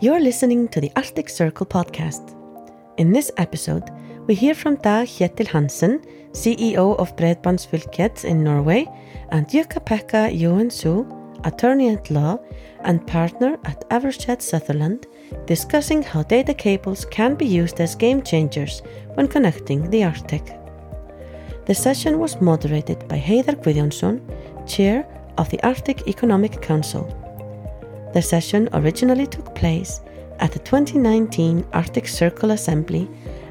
You're 0.00 0.20
listening 0.20 0.68
to 0.68 0.80
the 0.80 0.92
Arctic 0.94 1.28
Circle 1.28 1.66
podcast. 1.66 2.36
In 2.98 3.12
this 3.12 3.32
episode, 3.36 3.90
we 4.28 4.36
hear 4.36 4.54
from 4.54 4.76
Dag 4.76 5.08
Kjetil 5.08 5.48
Hansen, 5.48 5.98
CEO 6.30 6.96
of 7.00 7.16
Bredbandsfylket 7.16 8.24
in 8.24 8.44
Norway, 8.44 8.86
and 9.30 9.48
Jukka-Pekka 9.48 10.30
Joensuu, 10.40 11.04
attorney 11.44 11.88
at 11.88 12.12
law 12.12 12.38
and 12.84 13.04
partner 13.08 13.58
at 13.64 13.90
Eversheds 13.90 14.42
Sutherland, 14.42 15.08
discussing 15.46 16.04
how 16.04 16.22
data 16.22 16.54
cables 16.54 17.04
can 17.04 17.34
be 17.34 17.46
used 17.46 17.80
as 17.80 17.96
game 17.96 18.22
changers 18.22 18.82
when 19.14 19.26
connecting 19.26 19.90
the 19.90 20.04
Arctic. 20.04 20.46
The 21.66 21.74
session 21.74 22.20
was 22.20 22.40
moderated 22.40 23.08
by 23.08 23.18
Heiðar 23.18 23.60
Guðjónsson, 23.64 24.20
chair 24.64 25.08
of 25.38 25.50
the 25.50 25.60
Arctic 25.64 26.06
Economic 26.06 26.62
Council. 26.62 27.27
The 28.18 28.22
session 28.22 28.68
originally 28.72 29.28
took 29.28 29.54
place 29.54 30.00
at 30.40 30.50
the 30.50 30.58
2019 30.58 31.64
Arctic 31.72 32.08
Circle 32.08 32.50
Assembly 32.50 33.08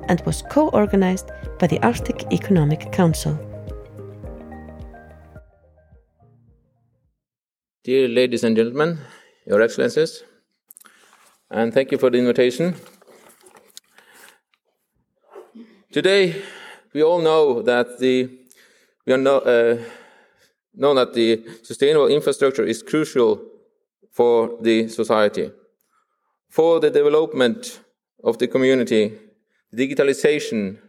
and 0.10 0.22
was 0.26 0.44
co 0.52 0.68
organized 0.72 1.32
by 1.58 1.68
the 1.68 1.80
Arctic 1.84 2.26
Economic 2.34 2.92
Council. 2.92 3.40
Dear 7.86 8.10
ladies 8.10 8.44
and 8.44 8.58
gentlemen, 8.58 9.00
Your 9.46 9.62
Excellencies, 9.62 10.26
and 11.50 11.74
thank 11.74 11.94
you 11.94 11.98
for 11.98 12.10
the 12.10 12.18
invitation. 12.18 12.76
Today, 15.94 16.42
we 16.94 17.02
all 17.02 17.22
know 17.22 17.62
that 17.62 18.00
the 18.00 18.30
we 19.06 19.14
are 19.14 19.18
know, 19.18 19.38
uh, 19.38 19.78
know 20.74 20.94
that 20.94 21.14
the 21.14 21.46
sustainable 21.64 22.10
infrastructure 22.10 22.66
is 22.66 22.84
crucial 22.84 23.40
for 24.18 24.58
the 24.62 24.88
society, 24.88 25.52
for 26.50 26.80
the 26.80 26.90
development 26.90 27.82
of 28.24 28.40
the 28.40 28.48
community, 28.48 29.14
digitalization, 29.76 30.80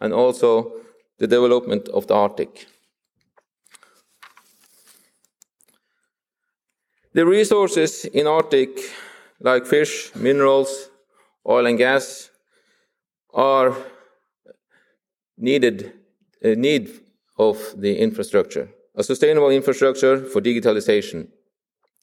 and 0.00 0.12
also 0.12 0.72
the 1.18 1.28
development 1.28 1.88
of 1.90 2.08
the 2.08 2.14
Arctic. 2.14 2.66
The 7.12 7.24
resources 7.24 8.04
in 8.06 8.26
Arctic, 8.26 8.70
like 9.38 9.64
fish, 9.64 10.12
minerals, 10.16 10.90
oil 11.48 11.66
and 11.66 11.78
gas, 11.78 12.30
are 13.32 13.76
needed 15.38 15.92
need 16.42 16.90
of 17.38 17.74
the 17.76 17.96
infrastructure, 17.96 18.70
a 18.96 19.04
sustainable 19.04 19.50
infrastructure 19.50 20.16
for 20.24 20.40
digitalization. 20.40 21.28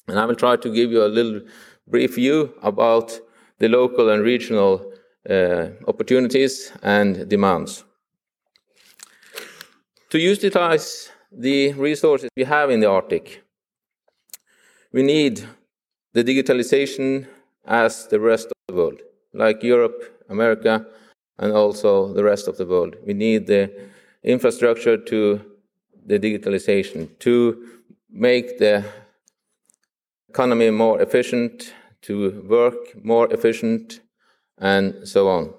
And 0.10 0.20
I 0.20 0.26
will 0.26 0.36
try 0.36 0.56
to 0.56 0.74
give 0.74 0.92
you 0.92 1.04
a 1.04 1.08
little 1.08 1.42
brief 1.88 2.16
view 2.16 2.54
about 2.62 3.20
the 3.60 3.68
local 3.68 4.10
and 4.10 4.24
regional 4.24 4.94
uh, 5.30 5.68
opportunities 5.88 6.72
and 6.82 7.28
demands. 7.28 7.84
To 10.10 10.20
utilize 10.20 11.12
the 11.32 11.74
resources 11.74 12.30
we 12.36 12.44
have 12.44 12.72
in 12.72 12.80
the 12.80 12.90
Arctic, 12.90 13.44
we 14.92 15.04
need 15.04 15.46
the 16.14 16.24
digitalization 16.24 17.28
as 17.66 18.08
the 18.08 18.20
rest 18.20 18.48
of 18.48 18.54
the 18.68 18.74
world, 18.74 19.00
like 19.34 19.62
Europe, 19.62 20.26
America, 20.30 20.86
and 21.38 21.52
also 21.52 22.12
the 22.14 22.24
rest 22.24 22.48
of 22.48 22.58
the 22.58 22.66
world. 22.66 22.96
We 23.06 23.14
need 23.14 23.46
the 23.46 23.72
infrastructure 24.24 24.98
to 24.98 25.42
the 26.06 26.20
digitalization 26.20 27.18
to 27.20 27.68
make 28.10 28.58
the 28.58 28.84
economy 30.30 30.70
more 30.70 31.02
efficient, 31.02 31.74
to 32.02 32.46
work 32.48 33.04
more 33.04 33.32
efficient, 33.34 34.00
and 34.58 35.08
so 35.08 35.28
on. 35.28 35.54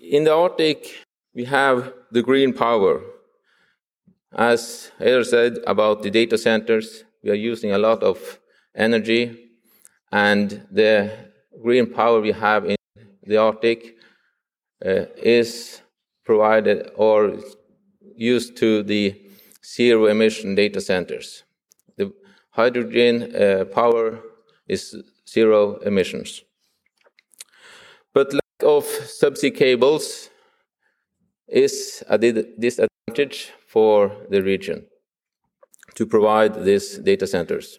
In 0.00 0.24
the 0.24 0.34
Arctic, 0.34 1.06
we 1.34 1.44
have 1.44 1.92
the 2.12 2.22
green 2.22 2.52
power, 2.52 3.00
as 4.32 4.92
Heiðar 5.00 5.24
said 5.24 5.58
about 5.66 6.02
the 6.02 6.10
data 6.10 6.38
centers, 6.38 7.04
we 7.22 7.30
are 7.30 7.34
using 7.34 7.72
a 7.72 7.78
lot 7.78 8.02
of 8.02 8.38
energy, 8.74 9.50
and 10.12 10.66
the 10.70 11.10
green 11.62 11.92
power 11.92 12.20
we 12.20 12.32
have 12.32 12.64
in 12.64 12.76
the 13.22 13.36
Arctic 13.36 13.96
uh, 14.84 15.06
is 15.16 15.82
provided 16.24 16.90
or 16.96 17.38
used 18.16 18.56
to 18.56 18.82
the 18.82 19.20
zero 19.64 20.06
emission 20.06 20.54
data 20.54 20.80
centers. 20.80 21.44
Hydrogen 22.58 23.36
uh, 23.36 23.64
power 23.66 24.18
is 24.66 24.96
zero 25.28 25.76
emissions. 25.90 26.42
But 28.12 28.32
lack 28.32 28.62
of 28.64 28.84
subsea 29.22 29.54
cables 29.54 30.28
is 31.46 32.02
a 32.08 32.18
disadvantage 32.18 33.52
for 33.68 34.10
the 34.28 34.42
region 34.42 34.86
to 35.94 36.04
provide 36.04 36.64
these 36.64 36.98
data 36.98 37.28
centers. 37.28 37.78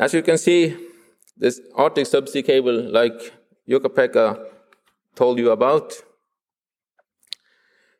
As 0.00 0.12
you 0.14 0.22
can 0.22 0.36
see, 0.36 0.76
this 1.36 1.60
Arctic 1.76 2.06
subsea 2.06 2.44
cable, 2.44 2.90
like 2.90 3.32
Jukka-Pekka 3.68 4.46
told 5.14 5.38
you 5.38 5.52
about, 5.52 5.92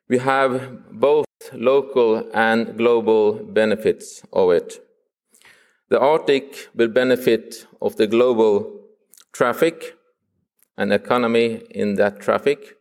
we 0.09 0.17
have 0.17 0.51
both 0.91 1.25
local 1.55 2.29
and 2.33 2.77
global 2.77 3.33
benefits 3.33 4.23
of 4.31 4.51
it. 4.51 4.79
The 5.89 5.99
Arctic 5.99 6.69
will 6.73 6.87
benefit 6.87 7.67
of 7.81 7.97
the 7.97 8.07
global 8.07 8.81
traffic 9.31 9.95
and 10.77 10.91
economy 10.91 11.61
in 11.69 11.95
that 11.95 12.19
traffic 12.19 12.77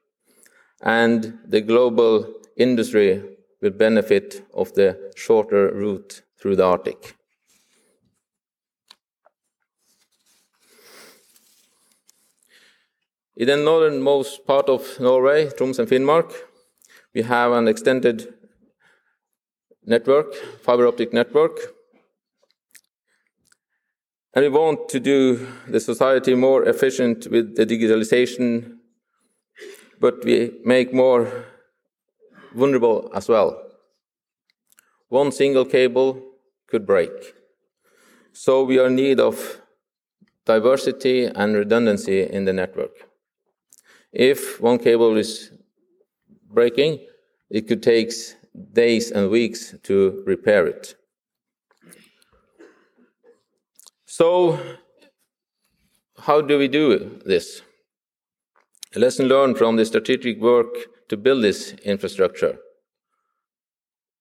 and 0.82 1.38
the 1.46 1.60
global 1.60 2.32
industry 2.56 3.22
will 3.60 3.70
benefit 3.70 4.44
of 4.54 4.72
the 4.74 5.12
shorter 5.14 5.72
route 5.72 6.22
through 6.38 6.56
the 6.56 6.64
Arctic. 6.64 7.16
In 13.36 13.46
the 13.46 13.56
northernmost 13.56 14.46
part 14.46 14.68
of 14.68 15.00
Norway, 15.00 15.46
Troms 15.46 15.78
and 15.78 15.88
Finnmark, 15.88 16.34
we 17.14 17.22
have 17.22 17.52
an 17.52 17.66
extended 17.66 18.34
network, 19.84 20.34
fiber 20.62 20.86
optic 20.86 21.12
network. 21.12 21.58
And 24.34 24.44
we 24.44 24.48
want 24.48 24.88
to 24.90 25.00
do 25.00 25.46
the 25.68 25.80
society 25.80 26.34
more 26.34 26.64
efficient 26.64 27.26
with 27.30 27.56
the 27.56 27.66
digitalization 27.66 28.78
but 30.02 30.24
we 30.24 30.50
make 30.64 30.92
more 30.92 31.44
vulnerable 32.54 33.08
as 33.14 33.28
well. 33.28 33.50
One 35.08 35.30
single 35.30 35.64
cable 35.64 36.20
could 36.66 36.84
break. 36.84 37.12
So 38.32 38.64
we 38.64 38.80
are 38.80 38.88
in 38.88 38.96
need 38.96 39.20
of 39.20 39.60
diversity 40.44 41.26
and 41.26 41.54
redundancy 41.54 42.22
in 42.22 42.46
the 42.46 42.52
network. 42.52 42.94
If 44.12 44.60
one 44.60 44.78
cable 44.78 45.16
is 45.16 45.52
breaking, 46.50 47.06
it 47.48 47.68
could 47.68 47.82
take 47.82 48.10
days 48.72 49.10
and 49.10 49.30
weeks 49.30 49.74
to 49.84 50.22
repair 50.26 50.66
it. 50.66 50.94
So, 54.06 54.58
how 56.18 56.40
do 56.40 56.58
we 56.58 56.68
do 56.68 57.20
this? 57.24 57.62
A 58.94 58.98
lesson 58.98 59.26
learned 59.26 59.56
from 59.56 59.76
the 59.76 59.84
strategic 59.84 60.40
work 60.40 61.08
to 61.08 61.16
build 61.16 61.42
this 61.42 61.72
infrastructure. 61.84 62.58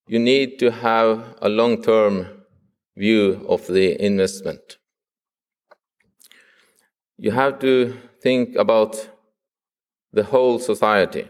You 0.07 0.19
need 0.19 0.59
to 0.59 0.71
have 0.71 1.35
a 1.41 1.49
long 1.49 1.83
term 1.83 2.43
view 2.95 3.45
of 3.47 3.67
the 3.67 4.01
investment. 4.03 4.77
You 7.17 7.31
have 7.31 7.59
to 7.59 7.97
think 8.21 8.55
about 8.55 9.09
the 10.13 10.23
whole 10.23 10.59
society, 10.59 11.27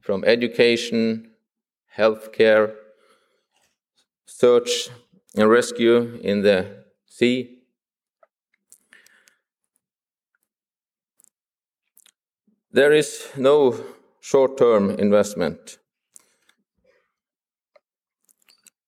from 0.00 0.24
education, 0.24 1.30
healthcare, 1.96 2.74
search 4.26 4.88
and 5.36 5.48
rescue 5.50 6.18
in 6.22 6.42
the 6.42 6.84
sea, 7.06 7.64
There 12.74 12.92
is 12.92 13.28
no 13.36 13.84
short 14.20 14.58
term 14.58 14.90
investment. 14.90 15.78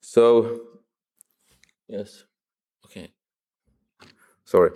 So, 0.00 0.60
yes, 1.86 2.24
okay, 2.84 3.12
sorry. 4.44 4.72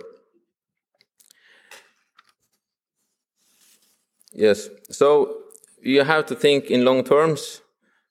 Yes, 4.31 4.69
so 4.89 5.41
you 5.81 6.05
have 6.05 6.25
to 6.27 6.35
think 6.35 6.71
in 6.71 6.85
long 6.85 7.03
terms. 7.03 7.59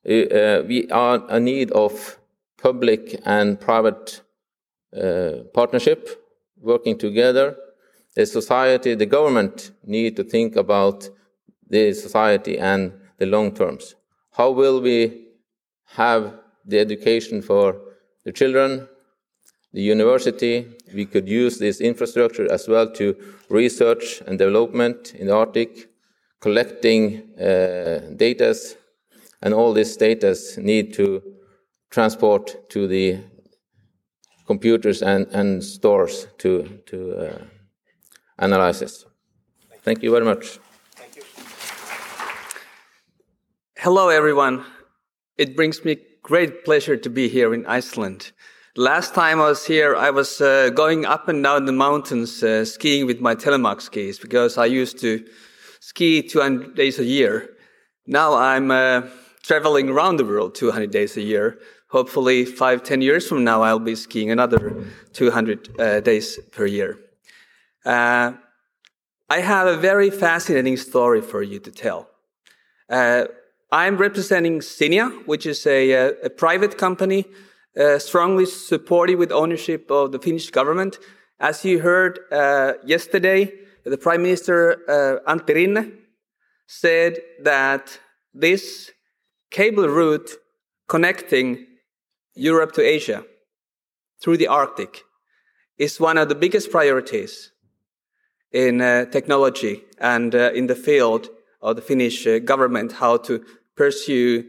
Uh, 0.04 0.62
we 0.66 0.88
are 0.90 1.28
in 1.36 1.44
need 1.44 1.70
of 1.72 2.18
public 2.56 3.20
and 3.24 3.60
private 3.60 4.22
uh, 4.96 5.44
partnership, 5.52 6.08
working 6.60 6.96
together. 6.96 7.56
The 8.16 8.26
society, 8.26 8.94
the 8.94 9.06
government 9.06 9.70
need 9.84 10.16
to 10.16 10.24
think 10.24 10.56
about 10.56 11.08
the 11.68 11.92
society 11.92 12.58
and 12.58 12.92
the 13.18 13.26
long 13.26 13.52
terms. 13.54 13.94
How 14.32 14.50
will 14.50 14.80
we 14.80 15.28
have 15.96 16.34
the 16.64 16.78
education 16.78 17.42
for 17.42 17.76
the 18.24 18.32
children, 18.32 18.88
the 19.72 19.82
university? 19.82 20.66
We 20.94 21.04
could 21.04 21.28
use 21.28 21.58
this 21.58 21.80
infrastructure 21.80 22.50
as 22.50 22.66
well 22.68 22.90
to 22.94 23.16
research 23.48 24.22
and 24.26 24.38
development 24.38 25.14
in 25.14 25.26
the 25.26 25.36
Arctic, 25.36 25.90
collecting 26.40 27.38
uh, 27.38 28.12
data, 28.16 28.54
and 29.42 29.54
all 29.54 29.72
this 29.72 29.96
data 29.96 30.36
need 30.58 30.92
to 30.94 31.22
transport 31.90 32.68
to 32.70 32.86
the 32.86 33.18
computers 34.46 35.02
and, 35.02 35.26
and 35.28 35.62
stores 35.62 36.26
to, 36.38 36.80
to 36.86 37.14
uh, 37.16 37.38
analyze 38.38 38.80
this. 38.80 39.06
Thank 39.82 40.02
you 40.02 40.10
very 40.10 40.24
much. 40.24 40.58
Thank 40.96 41.16
you. 41.16 41.22
Hello, 43.78 44.08
everyone. 44.08 44.64
It 45.38 45.56
brings 45.56 45.84
me 45.84 45.96
great 46.22 46.64
pleasure 46.64 46.96
to 46.96 47.10
be 47.10 47.28
here 47.28 47.54
in 47.54 47.64
Iceland. 47.66 48.32
Last 48.76 49.14
time 49.14 49.40
I 49.40 49.48
was 49.48 49.66
here, 49.66 49.96
I 49.96 50.10
was 50.10 50.40
uh, 50.40 50.70
going 50.70 51.04
up 51.04 51.28
and 51.28 51.42
down 51.42 51.64
the 51.64 51.72
mountains 51.72 52.42
uh, 52.42 52.64
skiing 52.64 53.06
with 53.06 53.20
my 53.20 53.34
telemark 53.34 53.80
skis 53.80 54.18
because 54.18 54.58
I 54.58 54.66
used 54.66 55.00
to 55.00 55.24
ski 55.80 56.22
200 56.22 56.76
days 56.76 56.98
a 56.98 57.04
year. 57.04 57.56
Now 58.06 58.34
I'm 58.34 58.70
uh, 58.70 59.02
traveling 59.50 59.88
around 59.88 60.16
the 60.16 60.24
world 60.24 60.54
200 60.54 60.92
days 60.92 61.16
a 61.16 61.20
year. 61.20 61.58
Hopefully, 61.88 62.44
five, 62.44 62.84
ten 62.84 63.02
years 63.02 63.26
from 63.26 63.42
now, 63.42 63.62
I'll 63.62 63.80
be 63.80 63.96
skiing 63.96 64.30
another 64.30 64.84
200 65.12 65.80
uh, 65.80 65.98
days 65.98 66.38
per 66.52 66.66
year. 66.66 66.96
Uh, 67.84 68.34
I 69.28 69.40
have 69.40 69.66
a 69.66 69.76
very 69.76 70.08
fascinating 70.10 70.76
story 70.76 71.20
for 71.20 71.42
you 71.42 71.58
to 71.58 71.72
tell. 71.72 72.08
Uh, 72.88 73.24
I'm 73.72 73.96
representing 73.96 74.60
Cinia, 74.60 75.26
which 75.26 75.46
is 75.46 75.66
a, 75.66 75.90
a, 75.90 76.10
a 76.26 76.30
private 76.30 76.78
company 76.78 77.24
uh, 77.76 77.98
strongly 77.98 78.46
supported 78.46 79.16
with 79.16 79.32
ownership 79.32 79.90
of 79.90 80.12
the 80.12 80.20
Finnish 80.20 80.50
government. 80.50 81.00
As 81.40 81.64
you 81.64 81.80
heard 81.80 82.20
uh, 82.30 82.74
yesterday, 82.86 83.52
the 83.82 83.98
Prime 83.98 84.22
Minister 84.22 84.58
uh, 84.88 85.32
Antti 85.34 85.54
Rinne 85.56 85.92
said 86.68 87.18
that 87.42 87.98
this 88.32 88.92
cable 89.50 89.88
route 89.88 90.30
connecting 90.88 91.66
Europe 92.34 92.72
to 92.72 92.82
Asia 92.82 93.24
through 94.20 94.36
the 94.36 94.46
Arctic 94.48 95.02
is 95.78 95.98
one 95.98 96.18
of 96.18 96.28
the 96.28 96.34
biggest 96.34 96.70
priorities 96.70 97.52
in 98.52 98.80
uh, 98.80 99.06
technology 99.06 99.82
and 99.98 100.34
uh, 100.34 100.50
in 100.52 100.66
the 100.66 100.74
field 100.74 101.28
of 101.62 101.76
the 101.76 101.82
Finnish 101.82 102.26
uh, 102.26 102.38
government, 102.38 102.92
how 102.92 103.16
to 103.16 103.44
pursue 103.76 104.44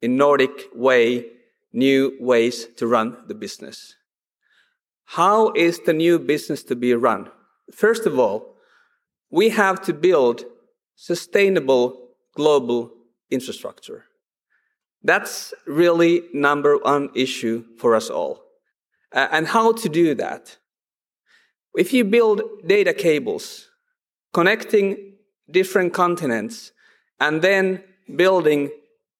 in 0.00 0.16
Nordic 0.16 0.68
way 0.74 1.26
new 1.72 2.16
ways 2.20 2.66
to 2.76 2.86
run 2.86 3.16
the 3.28 3.34
business. 3.34 3.94
How 5.04 5.52
is 5.52 5.80
the 5.80 5.92
new 5.92 6.18
business 6.18 6.62
to 6.64 6.76
be 6.76 6.94
run? 6.94 7.30
First 7.72 8.06
of 8.06 8.18
all, 8.18 8.56
we 9.30 9.50
have 9.50 9.80
to 9.82 9.92
build 9.92 10.44
sustainable 10.96 12.08
global 12.34 12.92
infrastructure. 13.30 14.04
That's 15.04 15.52
really 15.66 16.22
number 16.32 16.78
one 16.78 17.10
issue 17.14 17.64
for 17.78 17.94
us 17.94 18.10
all. 18.10 18.42
Uh, 19.12 19.28
and 19.30 19.48
how 19.48 19.72
to 19.72 19.88
do 19.88 20.14
that? 20.14 20.58
If 21.74 21.92
you 21.92 22.04
build 22.04 22.42
data 22.66 22.94
cables 22.94 23.68
connecting 24.32 25.14
different 25.50 25.92
continents 25.92 26.72
and 27.20 27.42
then 27.42 27.82
building 28.16 28.70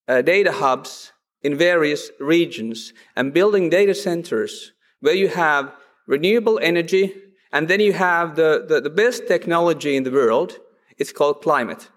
uh, 0.08 0.22
data 0.22 0.52
hubs 0.52 1.12
in 1.42 1.56
various 1.56 2.10
regions 2.20 2.92
and 3.16 3.32
building 3.32 3.68
data 3.68 3.94
centers 3.94 4.72
where 5.00 5.14
you 5.14 5.28
have 5.28 5.74
renewable 6.06 6.58
energy 6.62 7.14
and 7.52 7.68
then 7.68 7.80
you 7.80 7.92
have 7.92 8.36
the, 8.36 8.64
the, 8.66 8.80
the 8.80 8.90
best 8.90 9.26
technology 9.26 9.96
in 9.96 10.04
the 10.04 10.10
world, 10.10 10.58
it's 10.98 11.12
called 11.12 11.42
climate. 11.42 11.90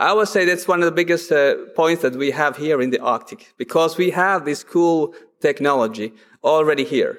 I 0.00 0.12
would 0.12 0.28
say 0.28 0.44
that's 0.44 0.68
one 0.68 0.80
of 0.80 0.86
the 0.86 0.92
biggest 0.92 1.32
uh, 1.32 1.56
points 1.74 2.02
that 2.02 2.14
we 2.14 2.30
have 2.30 2.56
here 2.56 2.80
in 2.80 2.90
the 2.90 3.00
Arctic 3.00 3.52
because 3.56 3.98
we 3.98 4.10
have 4.10 4.44
this 4.44 4.62
cool 4.62 5.12
technology 5.40 6.12
already 6.44 6.84
here. 6.84 7.18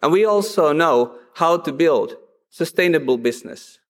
And 0.00 0.12
we 0.12 0.24
also 0.24 0.72
know 0.72 1.16
how 1.34 1.58
to 1.58 1.72
build 1.72 2.14
sustainable 2.48 3.18
business. 3.18 3.80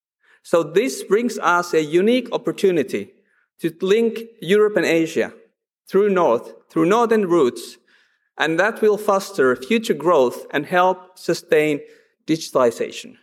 So 0.43 0.63
this 0.63 1.03
brings 1.03 1.39
us 1.39 1.75
a 1.75 1.83
unique 1.83 2.29
opportunity 2.33 3.13
to 3.61 3.75
link 3.83 4.21
Europe 4.41 4.77
and 4.77 4.87
Asia 4.87 5.35
through 5.87 6.09
north, 6.11 6.55
through 6.71 6.87
northern 6.87 7.27
routes, 7.27 7.77
and 8.39 8.59
that 8.59 8.81
will 8.81 8.97
foster 8.97 9.55
future 9.55 9.95
growth 9.95 10.47
and 10.51 10.65
help 10.65 11.19
sustain 11.19 11.81
digitalization. 12.27 13.17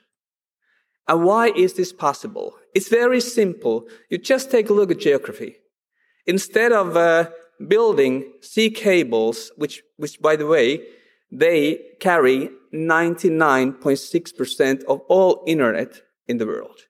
And 1.08 1.24
why 1.24 1.48
is 1.50 1.74
this 1.74 1.92
possible? 1.92 2.56
It's 2.78 2.90
very 2.90 3.22
simple. 3.22 3.88
You 4.08 4.20
just 4.20 4.52
take 4.52 4.70
a 4.70 4.74
look 4.74 4.92
at 4.92 5.00
geography. 5.00 5.56
Instead 6.28 6.72
of 6.72 6.96
uh, 6.96 7.32
building 7.68 8.34
sea 8.42 8.70
cables, 8.70 9.52
which, 9.58 9.82
which 9.96 10.22
by 10.22 10.36
the 10.36 10.46
way, 10.46 10.84
they 11.32 11.80
carry 12.00 12.52
99.6% 12.72 14.84
of 14.84 15.00
all 15.10 15.44
internet 15.48 16.04
in 16.28 16.38
the 16.38 16.46
world. 16.46 16.82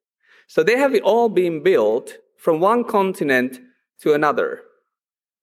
So 0.48 0.62
they 0.62 0.78
have 0.78 0.94
all 1.06 1.30
been 1.30 1.63
built 1.63 2.18
from 2.36 2.60
one 2.60 2.84
continent 2.84 3.62
to 4.01 4.13
another 4.13 4.63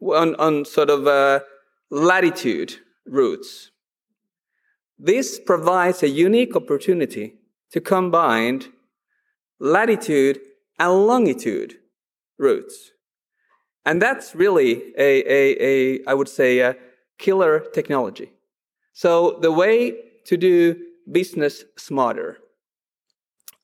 on, 0.03 0.35
on 0.35 0.67
sort 0.67 0.91
of 0.91 1.07
uh, 1.07 1.41
latitude 1.89 2.75
routes. 3.07 3.71
This 4.99 5.41
provides 5.41 6.03
a 6.03 6.11
unique 6.11 6.55
opportunity 6.55 7.37
to 7.71 7.81
combine 7.81 8.74
latitude 9.65 10.41
and 10.79 11.07
longitude 11.07 11.79
routes. 12.39 12.93
And 13.87 14.01
that's 14.01 14.35
really 14.35 14.93
a, 14.97 15.23
a, 15.25 15.43
a, 15.63 16.05
I 16.07 16.15
would 16.15 16.29
say, 16.29 16.61
a 16.61 16.77
killer 17.19 17.61
technology. 17.73 18.31
So 18.93 19.39
the 19.41 19.53
way 19.53 19.95
to 20.27 20.37
do 20.37 20.77
business 21.11 21.65
smarter. 21.77 22.39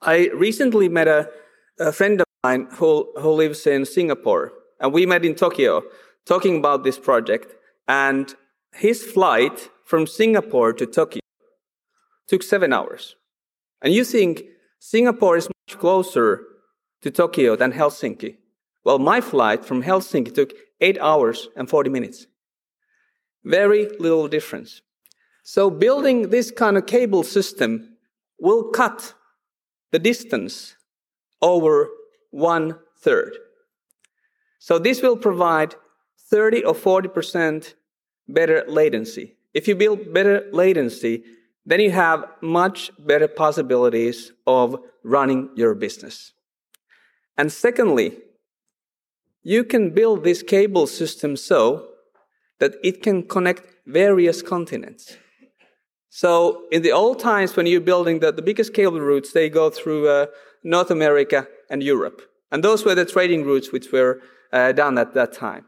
I 0.03 0.31
recently 0.35 0.89
met 0.89 1.09
a, 1.09 1.31
a 1.79 1.93
friend 1.93 2.21
of 2.21 2.27
mine 2.45 2.69
who, 2.73 3.11
who 3.19 3.31
lives 3.31 3.67
in 3.67 3.85
Singapore, 3.85 4.53
and 4.81 4.93
we 4.93 5.07
met 5.07 5.25
in 5.25 5.35
Tokyo 5.35 5.83
talking 6.27 6.59
about 6.59 6.85
this 6.85 6.99
project. 6.99 7.55
And 7.89 8.35
his 8.73 9.05
flight 9.05 9.71
from 9.85 10.07
Singapore 10.07 10.73
to 10.75 10.87
Tokyo 10.87 11.21
took 12.29 12.43
seven 12.43 12.73
hours. 12.73 13.17
And 13.83 13.93
you 13.93 14.05
think 14.05 14.45
Singapore 14.81 15.37
is 15.37 15.47
much 15.47 15.79
closer 15.79 16.43
to 17.03 17.11
Tokyo 17.11 17.55
than 17.55 17.73
Helsinki. 17.73 18.37
Well, 18.83 18.99
my 18.99 19.21
flight 19.21 19.65
from 19.65 19.83
Helsinki 19.83 20.35
took 20.35 20.53
eight 20.81 20.99
hours 20.99 21.49
and 21.55 21.69
40 21.69 21.91
minutes. 21.91 22.27
Very 23.45 23.91
little 23.99 24.27
difference. 24.27 24.81
So 25.43 25.71
building 25.71 26.31
this 26.31 26.51
kind 26.51 26.79
of 26.79 26.87
cable 26.87 27.23
system 27.23 27.97
will 28.39 28.71
cut 28.71 29.15
the 29.93 29.99
distance 29.99 30.77
over 31.43 31.89
one 32.31 32.79
third. 33.03 33.37
So 34.59 34.79
this 34.79 35.03
will 35.03 35.17
provide 35.17 35.75
30 36.31 36.65
or 36.65 36.75
40% 36.75 37.75
better 38.29 38.65
latency. 38.67 39.37
If 39.53 39.69
you 39.69 39.75
build 39.75 40.15
better 40.15 40.49
latency, 40.53 41.25
then 41.65 41.81
you 41.81 41.91
have 41.91 42.25
much 42.41 42.91
better 42.99 43.29
possibilities 43.29 44.33
of 44.47 44.77
running 45.05 45.51
your 45.55 45.75
business. 45.75 46.33
And 47.37 47.53
secondly, 47.53 48.19
you 49.43 49.65
can 49.65 49.91
build 49.91 50.25
this 50.25 50.43
cable 50.43 50.87
system 50.87 51.37
so 51.37 51.87
that 52.59 52.75
it 52.83 53.03
can 53.03 53.23
connect 53.23 53.63
various 53.87 54.43
continents. 54.43 55.17
So 56.11 56.65
in 56.71 56.83
the 56.83 56.93
old 56.93 57.21
times 57.21 57.57
when 57.57 57.67
you're 57.67 57.81
building 57.81 58.19
the, 58.19 58.33
the 58.33 58.43
biggest 58.43 58.75
cable 58.75 59.01
routes, 59.01 59.33
they 59.33 59.49
go 59.49 59.71
through 59.71 60.09
uh, 60.09 60.27
North 60.63 60.91
America 60.91 61.47
and 61.71 61.83
Europe. 61.83 62.21
And 62.51 62.65
those 62.65 62.85
were 62.85 62.95
the 62.95 63.05
trading 63.05 63.45
routes 63.45 63.73
which 63.73 63.93
were 63.93 64.21
uh, 64.53 64.73
done 64.73 64.99
at 64.99 65.15
that 65.15 65.33
time. 65.33 65.67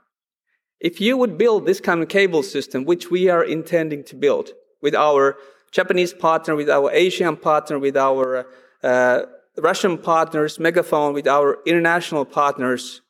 If 0.80 1.00
you 1.00 1.16
would 1.16 1.38
build 1.38 1.64
this 1.64 1.80
kind 1.80 2.02
of 2.02 2.08
cable 2.08 2.42
system, 2.42 2.84
which 2.84 3.08
we 3.10 3.28
are 3.28 3.44
intending 3.44 4.02
to 4.04 4.16
build 4.16 4.50
with 4.82 4.96
our 4.96 5.36
Japanese 5.72 6.12
partner, 6.12 6.54
with 6.54 6.70
our 6.70 6.90
Asian 6.92 7.36
partner, 7.36 7.78
with 7.78 7.96
our 7.96 8.46
uh, 8.82 9.22
Russian 9.58 9.98
partners, 9.98 10.58
Megafon, 10.58 11.14
with 11.14 11.26
our 11.26 11.58
international 11.66 12.24
partners, 12.24 13.00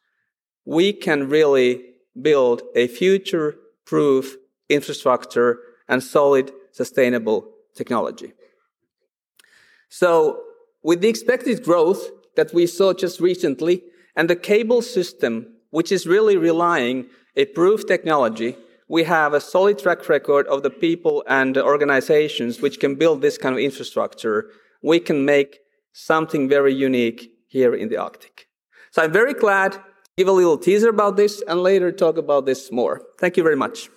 we 0.64 0.92
can 0.92 1.28
really 1.28 1.82
build 2.20 2.62
a 2.74 2.86
future 2.86 3.56
proof 3.84 4.36
infrastructure 4.68 5.58
and 5.88 6.02
solid, 6.02 6.52
sustainable 6.70 7.50
technology. 7.74 8.32
So, 9.88 10.42
with 10.82 11.00
the 11.00 11.08
expected 11.08 11.64
growth 11.64 12.10
that 12.36 12.54
we 12.54 12.66
saw 12.66 12.92
just 12.92 13.20
recently, 13.20 13.82
and 14.16 14.28
the 14.28 14.36
cable 14.36 14.82
system, 14.82 15.54
which 15.70 15.90
is 15.90 16.06
really 16.06 16.36
relying 16.36 17.06
a 17.36 17.46
proof 17.46 17.86
technology, 17.86 18.56
we 18.92 19.04
have 19.04 19.32
a 19.32 19.40
solid 19.40 19.78
track 19.78 20.06
record 20.10 20.46
of 20.48 20.62
the 20.62 20.68
people 20.68 21.24
and 21.26 21.56
organizations 21.56 22.60
which 22.60 22.78
can 22.78 22.94
build 22.94 23.22
this 23.22 23.38
kind 23.38 23.54
of 23.54 23.58
infrastructure. 23.58 24.50
We 24.82 25.00
can 25.00 25.24
make 25.24 25.60
something 25.94 26.46
very 26.46 26.74
unique 26.74 27.30
here 27.46 27.74
in 27.74 27.88
the 27.88 27.96
Arctic. 27.96 28.48
So 28.90 29.02
I'm 29.02 29.10
very 29.10 29.32
glad 29.32 29.72
to 29.72 29.80
give 30.18 30.28
a 30.28 30.32
little 30.32 30.58
teaser 30.58 30.90
about 30.90 31.16
this 31.16 31.42
and 31.48 31.62
later 31.62 31.90
talk 31.90 32.18
about 32.18 32.44
this 32.44 32.70
more. 32.70 33.00
Thank 33.18 33.38
you 33.38 33.42
very 33.42 33.56
much. 33.56 33.88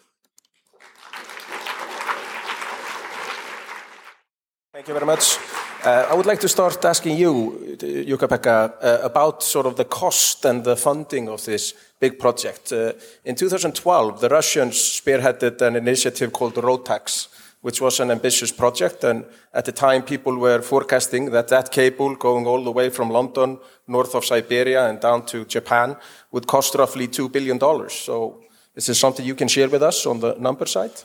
Thank 4.72 4.88
you 4.88 4.94
very 4.94 5.06
much. 5.06 5.65
Uh, 5.86 6.08
I 6.10 6.16
would 6.16 6.26
like 6.26 6.40
to 6.40 6.50
start 6.50 6.84
asking 6.84 7.16
you, 7.16 7.78
Jukka-Pekka, 7.78 8.74
uh, 8.82 9.00
about 9.04 9.44
sort 9.44 9.68
of 9.68 9.76
the 9.76 9.86
cost 9.86 10.44
and 10.44 10.64
the 10.64 10.76
funding 10.76 11.30
of 11.30 11.46
this 11.46 11.76
big 12.00 12.18
project. 12.18 12.74
Uh, 12.74 12.94
in 13.24 13.36
2012, 13.36 14.20
the 14.20 14.30
Russians 14.30 14.74
spearheaded 14.74 15.62
an 15.62 15.76
initiative 15.76 16.34
called 16.34 16.56
the 16.56 16.64
ROTACS, 16.64 17.28
which 17.62 17.82
was 17.82 18.00
an 18.00 18.10
ambitious 18.10 18.52
project. 18.52 19.04
And 19.04 19.26
at 19.54 19.66
the 19.66 19.72
time, 19.72 20.02
people 20.02 20.36
were 20.38 20.64
forecasting 20.64 21.30
that 21.30 21.50
that 21.50 21.72
cable 21.72 22.16
going 22.16 22.48
all 22.48 22.64
the 22.64 22.72
way 22.72 22.90
from 22.90 23.12
London, 23.12 23.60
north 23.88 24.16
of 24.16 24.26
Siberia, 24.26 24.90
and 24.90 25.00
down 25.00 25.24
to 25.28 25.46
Japan 25.46 25.98
would 26.32 26.48
cost 26.48 26.74
roughly 26.74 27.08
$2 27.08 27.32
billion. 27.32 27.60
So, 27.90 28.42
is 28.76 28.88
this 28.88 29.00
something 29.00 29.24
you 29.24 29.36
can 29.36 29.48
share 29.48 29.70
with 29.70 29.84
us 29.84 30.08
on 30.08 30.20
the 30.20 30.34
number 30.40 30.66
side? 30.66 31.04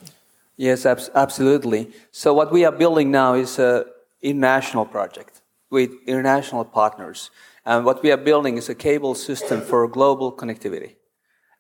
Yes, 0.57 0.87
ab 0.87 1.01
absolutely. 1.15 1.91
So, 2.13 2.33
what 2.33 2.51
we 2.51 2.65
are 2.65 2.73
building 2.73 3.11
now 3.11 3.35
is 3.35 3.59
a 3.59 3.85
international 4.23 4.87
project 4.87 5.43
with 5.71 5.91
international 6.07 6.65
partners. 6.65 7.31
And 7.65 7.85
what 7.85 8.03
we 8.03 8.11
are 8.11 8.17
building 8.17 8.57
is 8.57 8.69
a 8.69 8.75
cable 8.75 9.15
system 9.15 9.61
for 9.61 9.87
global 9.89 10.33
connectivity. 10.33 10.97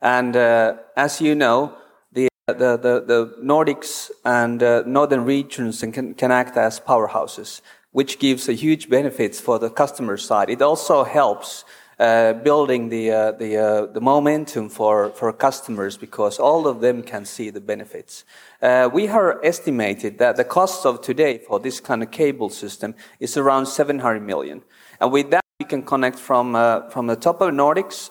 And 0.00 0.36
uh, 0.36 0.76
as 0.96 1.20
you 1.20 1.34
know, 1.34 1.76
the, 2.12 2.28
the, 2.46 2.76
the, 2.76 3.04
the 3.06 3.34
Nordics 3.42 4.10
and 4.24 4.62
uh, 4.62 4.82
northern 4.86 5.24
regions 5.24 5.80
can, 5.80 6.14
can 6.14 6.30
act 6.32 6.56
as 6.56 6.80
powerhouses, 6.80 7.60
which 7.92 8.18
gives 8.18 8.48
a 8.48 8.52
huge 8.52 8.88
benefits 8.88 9.40
for 9.40 9.58
the 9.58 9.70
customer 9.70 10.16
side. 10.16 10.50
It 10.50 10.62
also 10.62 11.04
helps 11.04 11.64
uh, 12.00 12.32
building 12.32 12.88
the 12.88 13.10
uh, 13.10 13.32
the 13.32 13.58
uh, 13.58 13.84
the 13.92 14.00
momentum 14.00 14.70
for 14.70 15.10
for 15.10 15.30
customers 15.34 15.98
because 15.98 16.38
all 16.38 16.66
of 16.66 16.80
them 16.80 17.02
can 17.02 17.26
see 17.26 17.50
the 17.50 17.60
benefits. 17.60 18.24
Uh, 18.62 18.88
we 18.90 19.04
have 19.04 19.36
estimated 19.42 20.16
that 20.18 20.36
the 20.36 20.44
cost 20.44 20.86
of 20.86 21.02
today 21.02 21.36
for 21.46 21.60
this 21.60 21.78
kind 21.78 22.02
of 22.02 22.10
cable 22.10 22.48
system 22.48 22.94
is 23.18 23.36
around 23.36 23.66
700 23.66 24.22
million, 24.22 24.62
and 24.98 25.12
with 25.12 25.30
that 25.30 25.44
we 25.58 25.66
can 25.66 25.82
connect 25.82 26.18
from 26.18 26.56
uh, 26.56 26.88
from 26.88 27.06
the 27.06 27.16
top 27.16 27.42
of 27.42 27.52
Nordics, 27.52 28.08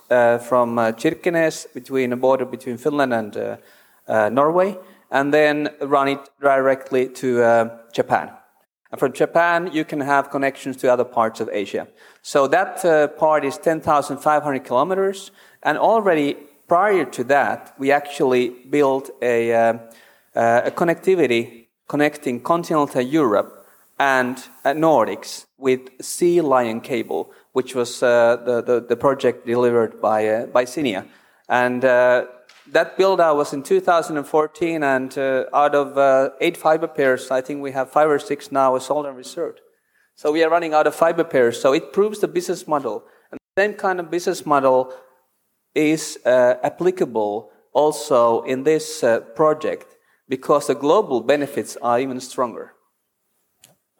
from 0.48 0.75
Kirkenes 0.77 1.65
between 1.74 2.12
the 2.12 2.15
border 2.15 2.46
between 2.46 2.77
Finland 2.77 3.12
and 3.12 3.58
Norway, 4.36 4.77
and 5.10 5.34
then 5.34 5.69
run 5.81 6.10
it 6.10 6.29
directly 6.39 7.10
to 7.10 7.72
Japan. 7.91 8.38
And 8.91 9.00
from 9.00 9.13
Japan, 9.13 9.69
you 9.72 9.86
can 9.86 10.00
have 10.01 10.31
connections 10.31 10.77
to 10.77 10.91
other 10.91 11.03
parts 11.03 11.39
of 11.39 11.50
Asia. 11.51 11.88
So 12.22 12.48
that 12.48 12.84
uh, 12.84 13.08
part 13.08 13.46
is 13.46 13.58
10,500 13.58 14.63
kilometers. 14.63 15.31
And 15.62 15.77
already 15.77 16.38
prior 16.67 17.05
to 17.05 17.24
that, 17.25 17.75
we 17.77 17.91
actually 17.91 18.50
built 18.69 19.12
a, 19.22 19.53
uh, 19.53 19.74
uh, 20.36 20.62
a 20.65 20.72
connectivity 20.72 21.67
connecting 21.88 22.39
continental 22.39 23.01
Europe 23.01 23.67
and 24.00 24.38
uh, 24.63 24.69
Nordics 24.69 25.46
with 25.58 25.81
C-Lion 26.01 26.81
cable, 26.81 27.31
which 27.51 27.75
was 27.75 28.01
uh, 28.01 28.38
the, 28.46 28.62
the, 28.62 28.79
the, 28.79 28.96
project 28.96 29.46
delivered 29.46 30.00
by, 30.00 30.27
uh, 30.27 30.46
by 30.46 30.63
Cinia. 30.63 31.05
And 31.50 31.84
that 32.71 32.97
build 32.97 33.19
out 33.19 33.38
was 33.38 33.53
in 33.53 33.63
2014, 33.63 34.83
and 34.83 35.17
uh, 35.17 35.45
out 35.53 35.75
of 35.75 35.97
uh, 35.97 36.29
eight 36.41 36.57
fiber 36.57 36.88
pairs, 36.88 37.31
I 37.31 37.41
think 37.41 37.61
we 37.61 37.71
have 37.71 37.91
five 37.91 38.09
or 38.09 38.19
six 38.19 38.51
now 38.51 38.77
sold 38.77 39.05
and 39.05 39.17
reserved. 39.17 39.61
So 40.15 40.31
we 40.31 40.43
are 40.43 40.49
running 40.49 40.73
out 40.73 40.85
of 40.85 40.95
fiber 40.95 41.23
pairs. 41.23 41.61
So 41.61 41.73
it 41.73 41.93
proves 41.93 42.19
the 42.19 42.27
business 42.27 42.67
model. 42.67 43.05
And 43.31 43.39
the 43.55 43.61
same 43.61 43.73
kind 43.73 43.99
of 43.99 44.11
business 44.11 44.45
model 44.45 44.93
is 45.73 46.17
uh, 46.25 46.55
applicable 46.63 47.51
also 47.73 48.41
in 48.41 48.63
this 48.63 49.03
uh, 49.03 49.21
project 49.35 49.95
because 50.27 50.67
the 50.67 50.75
global 50.75 51.21
benefits 51.21 51.77
are 51.81 51.99
even 51.99 52.19
stronger. 52.19 52.73